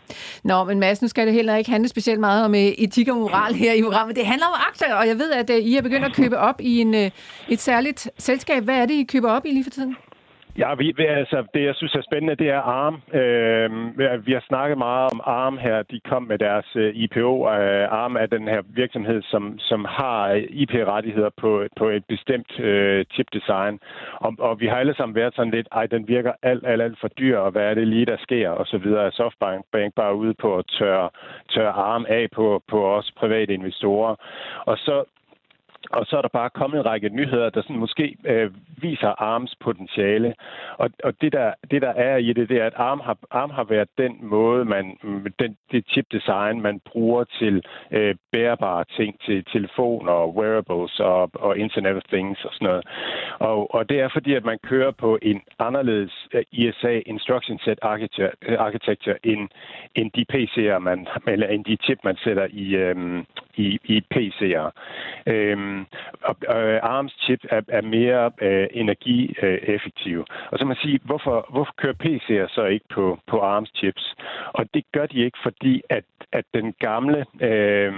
[0.45, 3.17] Nå, men Mads, nu skal det heller ikke handle specielt meget om øh, etik og
[3.17, 4.17] moral her i programmet.
[4.17, 6.39] Det handler om aktier, og jeg ved, at at øh, I er begyndt at købe
[6.39, 7.11] op i en, øh,
[7.49, 8.63] et særligt selskab.
[8.65, 9.97] Hvad er det, I køber op i lige for tiden?
[10.59, 12.97] Ja, vi, altså, det jeg synes er spændende, det er ARM.
[13.21, 15.83] Øh, vi har snakket meget om ARM her.
[15.83, 17.49] De kom med deres øh, IPO.
[17.49, 22.61] Øh, ARM er den her virksomhed, som, som har øh, IP-rettigheder på, på et bestemt
[22.61, 23.79] øh, chipdesign.
[24.15, 27.01] Og, og vi har alle sammen været sådan lidt, ej, den virker alt, alt, alt
[27.01, 29.13] for dyr, og hvad er det lige, der sker, og så videre.
[29.13, 31.11] Softbank Bank bare ude på at tørre,
[31.51, 34.15] tørre ARM af på, på os private investorer.
[34.67, 35.05] Og så
[35.91, 38.51] og så er der bare kommet en række nyheder, der sådan måske øh,
[38.83, 40.35] viser ARMs potentiale.
[40.79, 43.51] Og, og det, der, det, der er i det, det er, at ARM har, ARM
[43.51, 44.99] har været den måde, man,
[45.39, 51.59] den, det chip-design, man bruger til øh, bærbare ting, til telefoner og wearables og, og
[51.59, 52.85] Internet of Things og sådan noget.
[53.39, 57.79] Og, og det er fordi, at man kører på en anderledes øh, ISA Instruction Set
[57.83, 59.49] Architecture, øh, architecture end,
[59.95, 63.25] end de PC'er, man, eller end de chip, man sætter i, øh,
[63.57, 64.71] i, i PC'er.
[65.27, 65.87] Øhm,
[66.23, 70.25] og, øh, ARMS chip er, er mere øh, energieffektive.
[70.51, 74.15] Og så man sige, hvorfor, hvorfor kører PC'er så ikke på, på ARMS chips?
[74.53, 77.93] Og det gør de ikke, fordi at, at den gamle øh,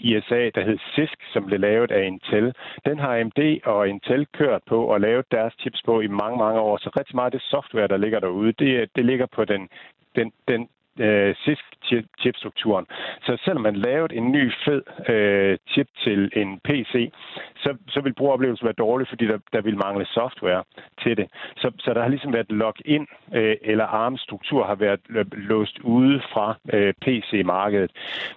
[0.00, 2.54] ISA, der hed CISC, som blev lavet af Intel,
[2.86, 6.60] den har AMD og Intel kørt på og lavet deres chips på i mange, mange
[6.60, 6.76] år.
[6.76, 9.68] Så rigtig meget af det software, der ligger derude, det, det ligger på den
[10.16, 12.86] den, den øh, CISC-chipstrukturen.
[13.22, 17.12] Så selvom man lavede en ny fed øh, chip til en PC,
[17.56, 20.62] så, så vil brugeroplevelsen være dårlig, fordi der, der vil mangle software
[21.02, 21.26] til det.
[21.56, 26.20] Så, så der har ligesom været lock-in, øh, eller ARM-struktur har været øh, låst ude
[26.32, 27.90] fra øh, PC-markedet.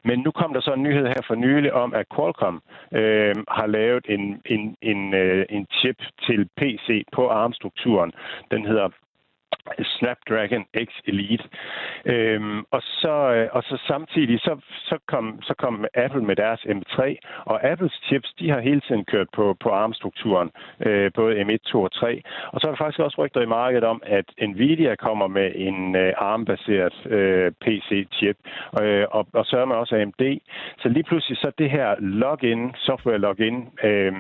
[0.04, 3.68] Men nu kom der så en nyhed her for nylig om, at Qualcomm øh, har
[3.68, 5.98] lavet en, en, en, øh, en chip
[6.28, 8.12] til PC på ARM-strukturen.
[8.52, 8.90] Den hedder
[9.98, 11.44] Snapdragon X Elite.
[12.06, 14.60] Øhm, og, så, øh, og så samtidig så,
[14.90, 19.06] så, kom, så kom Apple med deres M3, og Apples chips, de har hele tiden
[19.06, 20.52] kørt på, på ARM-strukturen,
[20.86, 22.22] øh, både M1, 2 og 3.
[22.52, 25.96] Og så er der faktisk også rygter i markedet om, at Nvidia kommer med en
[25.96, 28.38] øh, ARM-baseret øh, PC-chip,
[28.82, 30.40] øh, og, og så er man også AMD.
[30.80, 34.14] Så lige pludselig så det her login, software login, øh,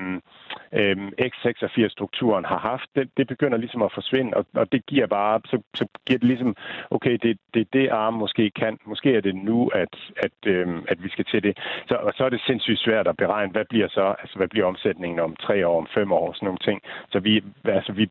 [0.73, 0.97] øh,
[1.29, 5.61] x86-strukturen har haft, det, det begynder ligesom at forsvinde, og, og det giver bare, så,
[5.75, 6.55] så giver det ligesom,
[6.91, 8.77] okay, det, det det ARM måske kan.
[8.85, 11.57] Måske er det nu, at, at, øh, at vi skal til det.
[11.87, 14.65] Så, og så er det sindssygt svært at beregne, hvad bliver så, altså hvad bliver
[14.65, 16.81] omsætningen om tre år, om fem år, sådan nogle ting.
[17.11, 18.09] Så vi, altså, vi,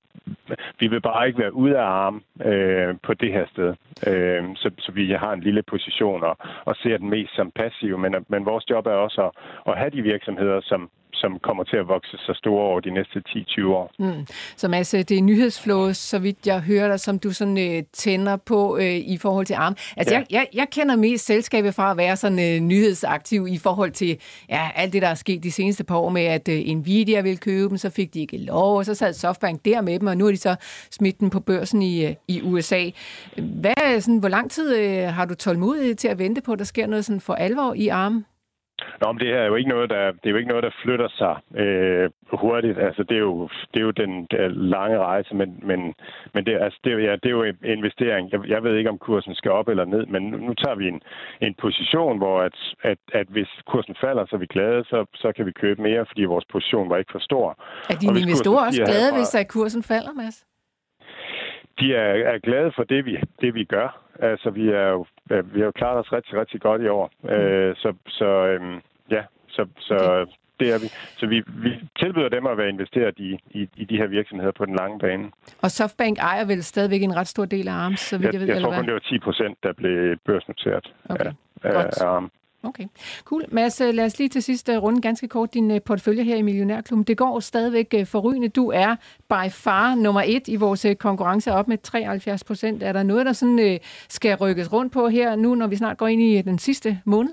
[0.80, 3.74] vi vil bare ikke være ude af ARM øh, på det her sted.
[4.06, 7.98] Øh, så, så vi har en lille position og, og ser den mest som passiv,
[7.98, 9.32] men, men vores job er også at,
[9.72, 10.90] at have de virksomheder, som,
[11.22, 13.86] som kommer til at vokse så store over de næste 10-20 år.
[13.98, 14.26] Mm.
[14.56, 18.36] Så Mads, det er nyhedsflow, så vidt jeg hører dig, som du sådan øh, tænder
[18.36, 19.76] på øh, i forhold til ARM.
[19.96, 20.18] Altså, ja.
[20.18, 24.18] jeg, jeg, jeg kender mest selskabet fra at være sådan øh, nyhedsaktiv i forhold til
[24.48, 27.38] ja, alt det, der er sket de seneste par år med, at øh, Nvidia ville
[27.38, 30.16] købe dem, så fik de ikke lov, og så sad Softbank der med dem, og
[30.16, 30.56] nu er de så
[30.90, 32.90] smidt dem på børsen i, øh, i USA.
[33.36, 36.64] Hvad, sådan, hvor lang tid øh, har du tålmodighed til at vente på, at der
[36.64, 38.24] sker noget sådan for alvor i ARM?
[39.00, 41.08] Nå, men det er jo ikke noget, der, det er jo ikke noget, der flytter
[41.20, 42.78] sig øh, hurtigt.
[42.78, 45.94] Altså, det er jo, det er jo den der lange rejse, men, men,
[46.34, 48.32] men det, altså, det, er, ja, det er jo en investering.
[48.32, 50.88] Jeg, jeg ved ikke, om kursen skal op eller ned, men nu, nu tager vi
[50.88, 51.00] en,
[51.40, 55.32] en position, hvor at, at, at hvis kursen falder, så er vi glade, så, så
[55.36, 57.46] kan vi købe mere, fordi vores position var ikke for stor.
[57.90, 60.51] Er dine investorer også glade, herfra, hvis at kursen falder, Mads?
[61.82, 63.88] De er, er glade for det, vi, det, vi gør.
[64.18, 67.10] Altså, vi, er jo, vi har jo klaret os rigtig, rigtig godt i år.
[67.22, 67.28] Mm.
[67.28, 68.80] Øh, så så øhm,
[69.10, 70.32] ja, så, så okay.
[70.60, 70.88] det er vi.
[71.18, 71.70] Så vi, vi
[72.00, 75.30] tilbyder dem at være investeret i, i, i de her virksomheder på den lange bane.
[75.62, 78.40] Og Softbank ejer vel stadigvæk en ret stor del af ARMS, så vidt jeg, jeg
[78.40, 81.32] ved, jeg tror kun, det var 10 procent, der blev børsnoteret okay.
[81.62, 82.30] af, af ARM.
[82.64, 82.84] Okay,
[83.24, 83.44] cool.
[83.48, 86.36] Mads, øh, lad os lige til sidst øh, runde ganske kort din øh, portefølje her
[86.36, 87.04] i Millionærklubben.
[87.04, 88.48] Det går stadigvæk forrygende.
[88.48, 88.96] Du er
[89.28, 92.82] by far nummer et i vores konkurrence op med 73 procent.
[92.82, 96.06] Er der noget, der sådan skal rykkes rundt på her nu, når vi snart går
[96.06, 97.32] ind i den sidste måned?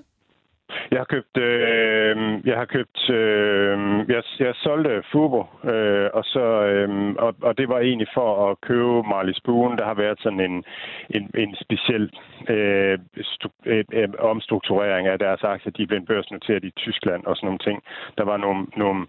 [0.91, 2.17] Jeg har købt, øh,
[2.49, 3.77] jeg har købt, øh,
[4.13, 5.41] jeg, jeg solgte Fubo,
[5.73, 6.89] øh, og så, øh,
[7.25, 9.77] og, og det var egentlig for at købe Marley Spoon.
[9.77, 10.63] Der har været sådan en,
[11.09, 12.05] en, en speciel
[12.49, 15.71] øh, stu, øh, øh, omstrukturering af deres aktier.
[15.71, 17.83] De er blevet børsnoteret i Tyskland og sådan nogle ting.
[18.17, 19.07] Der var nogle, nogle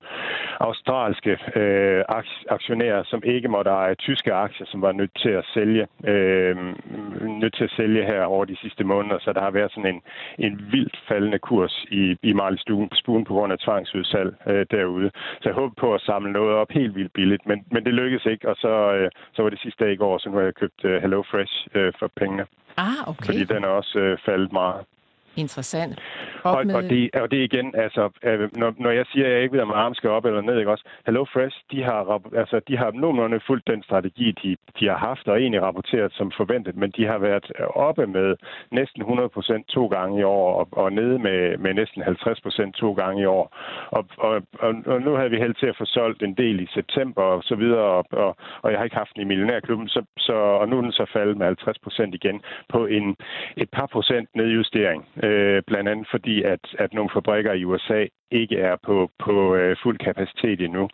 [0.60, 2.04] australske øh,
[2.48, 6.56] aktionærer, som ikke måtte eje tyske aktier, som var nødt til at sælge, øh,
[7.42, 9.18] nødt til at sælge her over de sidste måneder.
[9.18, 10.02] Så der har været sådan en,
[10.38, 12.58] en vildt faldende kurs i, i Marley
[12.94, 15.10] Spoon på grund af tvangsudsalg øh, derude.
[15.40, 18.26] Så jeg håber på at samle noget op helt vildt billigt, men, men det lykkedes
[18.26, 20.54] ikke, og så, øh, så var det sidste dag i går, så nu har jeg
[20.62, 22.44] købt øh, Hello Fresh øh, for pengene.
[22.76, 23.26] Ah, okay.
[23.26, 24.80] Fordi den er også øh, faldet meget.
[25.36, 25.98] Interessant.
[26.42, 29.52] Og, og, det, og det igen, altså, øh, når, når jeg siger, at jeg ikke
[29.52, 30.84] ved, om armen skal op eller ned, ikke også?
[31.06, 35.28] Hello Fresh, de har, altså, de har nogenlunde fuldt den strategi, de, de har haft,
[35.28, 38.36] og egentlig rapporteret som forventet, men de har været oppe med
[38.70, 43.22] næsten 100% to gange i år, og, og nede med, med næsten 50% to gange
[43.22, 43.56] i år.
[43.90, 46.68] Og, og, og, og nu havde vi held til at få solgt en del i
[46.74, 50.02] september og så videre, og, og, og jeg har ikke haft den i millionærklubben, så,
[50.18, 53.16] så, og nu er den så faldet med 50% igen på en,
[53.56, 58.56] et par procent nedjustering, øh, blandt andet fordi, at, at nogle fabrikker i USA ikke
[58.56, 60.88] er på, på øh, fuld kapacitet endnu.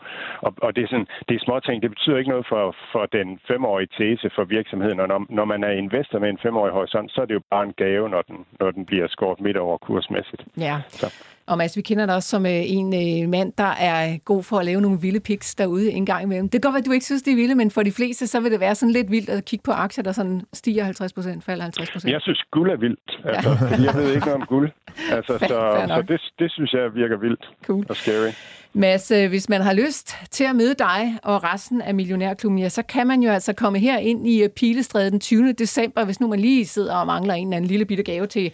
[0.46, 1.82] Og, og det er sådan, det er små ting.
[1.82, 5.00] Det betyder ikke noget for, for den femårige tese for virksomheden.
[5.00, 7.64] Og når, når man er investor med en femårig horisont, så er det jo bare
[7.64, 10.42] en gave, når den, når den bliver skåret midt over kursmæssigt.
[10.58, 10.76] Ja.
[10.88, 11.06] Så.
[11.46, 14.56] Og Mads, vi kender dig også som øh, en øh, mand, der er god for
[14.58, 16.48] at lave nogle vilde pics derude en gang imellem.
[16.48, 18.26] Det kan godt være, at du ikke synes, det er vilde, men for de fleste,
[18.26, 21.12] så vil det være sådan lidt vildt at kigge på aktier, der sådan stiger 50
[21.12, 22.12] procent, falder 50 procent.
[22.12, 23.20] Jeg synes, guld er vildt.
[23.24, 23.82] Altså, ja.
[23.86, 24.70] jeg ved ikke noget om guld.
[25.10, 25.58] Altså, så
[25.96, 27.86] så det, det synes jeg virker vildt cool.
[27.88, 28.30] og scary.
[28.72, 32.68] Mads, øh, hvis man har lyst til at møde dig og resten af Millionærklubben, ja,
[32.68, 35.52] så kan man jo altså komme her ind i Pilestræde den 20.
[35.52, 38.52] december, hvis nu man lige sidder og mangler en eller anden lille bitte gave til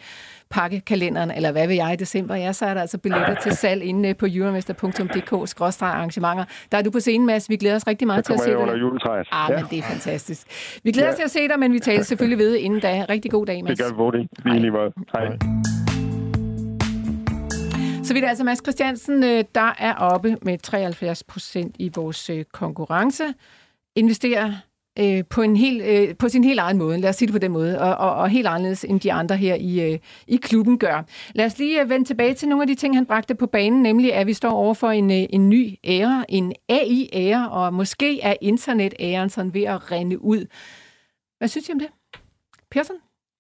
[0.51, 3.83] pakkekalenderen, eller hvad vil jeg i december, ja, så er der altså billetter til salg
[3.83, 6.45] inde på euromester.dk-arrangementer.
[6.73, 7.49] Der er du på scenen, Mads.
[7.49, 8.57] Vi glæder os rigtig meget til at se dig.
[8.57, 9.29] under juletræet.
[9.33, 9.57] Ah, ja.
[9.57, 10.47] men det er fantastisk.
[10.85, 11.17] Vi glæder os ja.
[11.17, 13.07] til at se dig, men vi taler selvfølgelig ved inden da.
[13.09, 13.79] Rigtig god dag, Mads.
[13.79, 14.29] Det gør vi.
[14.45, 14.93] Vi lige måde.
[15.13, 15.82] Hej.
[18.13, 22.45] Så vidt altså Mads Christiansen, øh, der er oppe med 73 procent i vores øh,
[22.45, 23.25] konkurrence.
[23.97, 24.53] Investerer
[24.99, 27.39] øh, på, en helt, øh, på sin helt egen måde, lad os sige det på
[27.39, 30.79] den måde, og, og, og helt anderledes end de andre her i, øh, i klubben
[30.79, 31.03] gør.
[31.35, 33.83] Lad os lige øh, vende tilbage til nogle af de ting, han bragte på banen,
[33.83, 38.35] nemlig at vi står over for en, en ny ære, en AI-ære, og måske er
[38.41, 40.47] internet-æren sådan ved at rende ud.
[41.39, 41.89] Hvad synes I om det?
[42.71, 42.97] Pearson?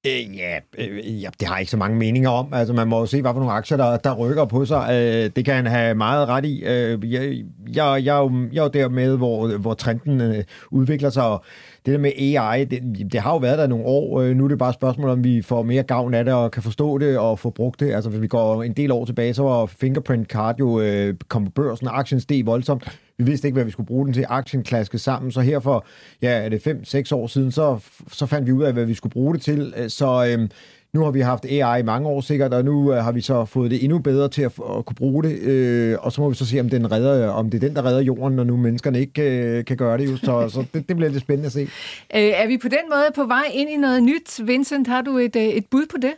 [0.06, 2.54] Øh, ja, øh, ja, det har jeg ikke så mange meninger om.
[2.54, 4.88] Altså, man må jo se, hvad for nogle aktier, der, der rykker på sig.
[4.90, 6.64] Øh, det kan han have meget ret i.
[6.64, 7.44] Øh, jeg,
[7.74, 11.24] jeg, jeg, er jo, jeg er jo der med, hvor, hvor trenden øh, udvikler sig,
[11.24, 11.44] og
[11.86, 14.20] det der med AI, det, det har jo været der nogle år.
[14.20, 16.50] Øh, nu er det bare et spørgsmål, om vi får mere gavn af det, og
[16.50, 17.94] kan forstå det, og få brugt det.
[17.94, 21.44] Altså, hvis vi går en del år tilbage, så var Fingerprint Card jo øh, kom
[21.44, 22.98] på børsen, og aktien steg voldsomt.
[23.18, 24.24] Vi vidste ikke, hvad vi skulle bruge den til.
[24.28, 25.86] Aktien klaske sammen, så her for,
[26.22, 27.78] ja, er det 5-6 år siden, så,
[28.12, 29.74] så fandt vi ud af, hvad vi skulle bruge det til.
[29.76, 30.48] Øh, så øh,
[30.94, 33.44] nu har vi haft AI i mange år sikkert, og nu øh, har vi så
[33.44, 36.34] fået det endnu bedre til at, at kunne bruge det, øh, og så må vi
[36.34, 39.00] så se, om, den redder, om det er den, der redder jorden, når nu menneskerne
[39.00, 40.10] ikke øh, kan gøre det.
[40.10, 40.16] Jo.
[40.16, 41.60] Så, så det, det bliver lidt spændende at se.
[41.62, 41.68] Øh,
[42.12, 44.40] er vi på den måde på vej ind i noget nyt?
[44.44, 46.12] Vincent, har du et, øh, et bud på det?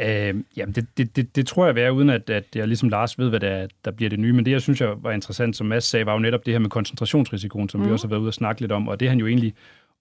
[0.00, 3.18] Øh, jamen, det, det, det, det tror jeg vil uden at, at jeg ligesom Lars
[3.18, 4.32] ved, hvad der, der bliver det nye.
[4.32, 6.58] Men det, jeg synes, jeg var interessant, som Mads sagde, var jo netop det her
[6.58, 7.86] med koncentrationsrisikoen, som mm.
[7.86, 8.88] vi også har været ude og snakke lidt om.
[8.88, 9.54] Og det han jo egentlig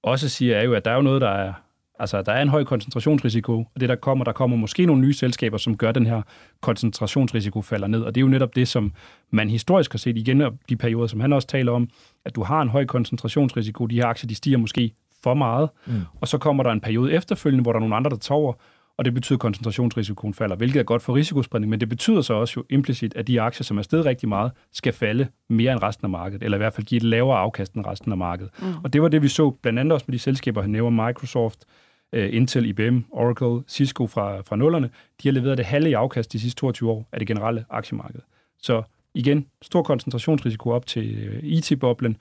[0.03, 1.53] også siger, er jo, at der er jo noget, der er,
[1.99, 5.13] Altså, der er en høj koncentrationsrisiko, og det der kommer, der kommer måske nogle nye
[5.13, 6.21] selskaber, som gør den her
[6.61, 8.01] koncentrationsrisiko falder ned.
[8.01, 8.93] Og det er jo netop det, som
[9.31, 11.89] man historisk har set igen, og de perioder, som han også taler om,
[12.25, 13.85] at du har en høj koncentrationsrisiko.
[13.85, 14.91] De her aktier, de stiger måske
[15.23, 15.93] for meget, mm.
[16.21, 18.53] og så kommer der en periode efterfølgende, hvor der er nogle andre, der tager
[18.97, 22.33] og det betyder, at koncentrationsrisikoen falder, hvilket er godt for risikospredning, men det betyder så
[22.33, 25.83] også jo implicit, at de aktier, som er steget rigtig meget, skal falde mere end
[25.83, 28.51] resten af markedet, eller i hvert fald give et lavere afkast end resten af markedet.
[28.61, 28.73] Mm.
[28.83, 31.65] Og det var det, vi så blandt andet også med de selskaber, han nævner Microsoft,
[32.13, 34.89] Øh, Intel, IBM, Oracle, Cisco fra, fra nullerne,
[35.23, 38.19] de har leveret det halve i afkast de sidste 22 år af det generelle aktiemarked.
[38.61, 38.83] Så
[39.13, 42.17] igen, stor koncentrationsrisiko op til øh, IT-boblen.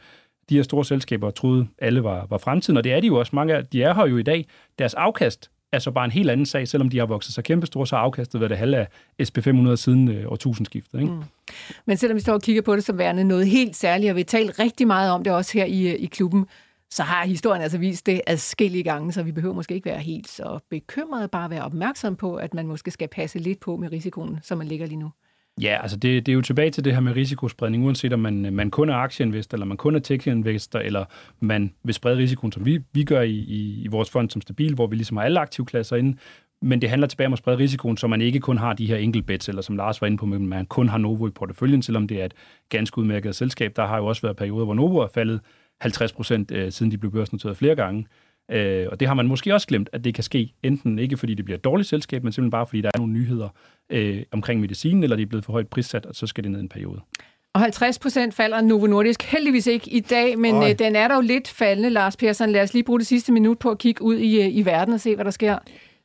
[0.48, 3.36] De her store selskaber troede, alle var, var fremtiden, og det er de jo også.
[3.36, 4.46] Mange af de er her jo i dag.
[4.78, 7.86] Deres afkast er så bare en helt anden sag, selvom de har vokset sig kæmpestore,
[7.86, 8.88] så har afkastet været det halve af
[9.22, 11.00] SP500 siden øh, årtusindskiftet.
[11.00, 11.12] Ikke?
[11.12, 11.22] Mm.
[11.86, 14.20] Men selvom vi står og kigger på det som værende noget helt særligt, og vi
[14.20, 16.46] har talt rigtig meget om det også her i, øh, i klubben,
[16.90, 20.28] så har historien altså vist det adskillige gange, så vi behøver måske ikke være helt
[20.28, 24.38] så bekymrede, bare være opmærksom på, at man måske skal passe lidt på med risikoen,
[24.42, 25.10] som man ligger lige nu.
[25.60, 28.52] Ja, altså det, det er jo tilbage til det her med risikospredning, uanset om man,
[28.52, 31.04] man kun er aktieinvestor, eller man kun er tech-investor, eller
[31.40, 34.74] man vil sprede risikoen, som vi, vi gør i, i, i vores fond som stabil,
[34.74, 36.16] hvor vi ligesom har alle aktivklasser inde,
[36.62, 38.96] men det handler tilbage om at sprede risikoen, så man ikke kun har de her
[38.96, 42.08] enkeltbets, eller som Lars var inde på, men man kun har Novo i porteføljen, selvom
[42.08, 42.34] det er et
[42.68, 43.76] ganske udmærket selskab.
[43.76, 45.40] Der har jo også været perioder, hvor Novo er faldet
[45.80, 48.06] 50 procent, øh, siden de blev børsnoteret flere gange.
[48.50, 51.34] Øh, og det har man måske også glemt, at det kan ske, enten ikke fordi
[51.34, 53.48] det bliver et dårligt selskab, men simpelthen bare fordi der er nogle nyheder
[53.90, 56.60] øh, omkring medicinen, eller de er blevet for højt prissat, og så skal det ned
[56.60, 57.00] en periode.
[57.54, 61.22] Og 50 procent falder Novo Nordisk heldigvis ikke i dag, men øh, den er dog
[61.22, 62.50] lidt faldende, Lars Persson.
[62.50, 64.94] Lad os lige bruge det sidste minut på at kigge ud i, øh, i verden
[64.94, 65.58] og se, hvad der sker.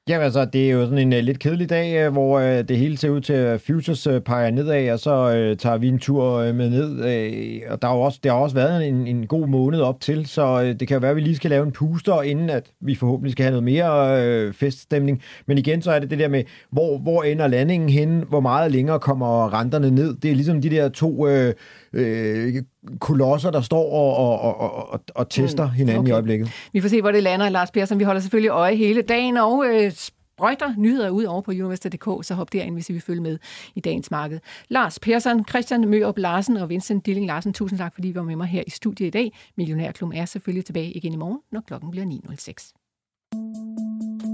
[0.09, 2.77] Jamen altså, det er jo sådan en uh, lidt kedelig dag, uh, hvor uh, det
[2.77, 5.99] hele ser ud til, at futures uh, peger nedad, og så uh, tager vi en
[5.99, 6.91] tur uh, med ned.
[6.91, 10.25] Uh, og der har også, der har også været en, en god måned op til,
[10.25, 12.71] så uh, det kan jo være, at vi lige skal lave en puster, inden at
[12.81, 15.21] vi forhåbentlig skal have noget mere uh, feststemning.
[15.47, 18.23] Men igen, så er det det der med, hvor, hvor ender landingen hen?
[18.29, 20.15] Hvor meget længere kommer renterne ned?
[20.15, 21.27] Det er ligesom de der to...
[21.27, 21.51] Uh,
[21.93, 22.63] øh,
[22.99, 26.09] kolosser, der står og, og, og, og, og tester mm, hinanden okay.
[26.09, 26.51] i øjeblikket.
[26.73, 27.99] Vi får se, hvor det lander, Lars Persson.
[27.99, 32.35] Vi holder selvfølgelig øje hele dagen, og øh, sprøjter nyheder ud over på University.dk, så
[32.35, 33.37] hop derind, hvis I vil følge med
[33.75, 34.39] i dagens marked.
[34.69, 38.35] Lars Persson, Christian Mørup Larsen og Vincent Dilling Larsen, tusind tak, fordi I var med
[38.35, 39.31] mig her i studiet i dag.
[39.57, 44.30] Millionærklubben er selvfølgelig tilbage igen i morgen, når klokken bliver 9.06.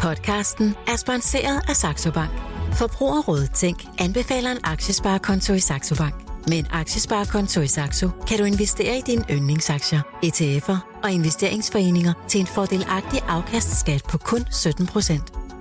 [0.00, 2.30] Podcasten er sponsoreret af Saxo Bank.
[2.72, 6.14] Forbrugerrådet Tænk anbefaler en aktiesparekonto i Saxo Bank.
[6.48, 12.40] Med en aktiesparekonto i Saxo kan du investere i dine yndlingsaktier, ETF'er og investeringsforeninger til
[12.40, 14.86] en fordelagtig afkastskat på kun 17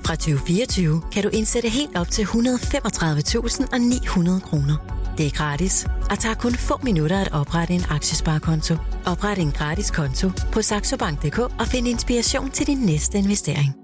[0.06, 5.02] fra 2024 kan du indsætte helt op til 135.900 kroner.
[5.18, 8.76] Det er gratis og tager kun få minutter at oprette en aktiesparekonto.
[9.06, 13.76] Opret en gratis konto på saxobank.dk og find inspiration til din næste investering.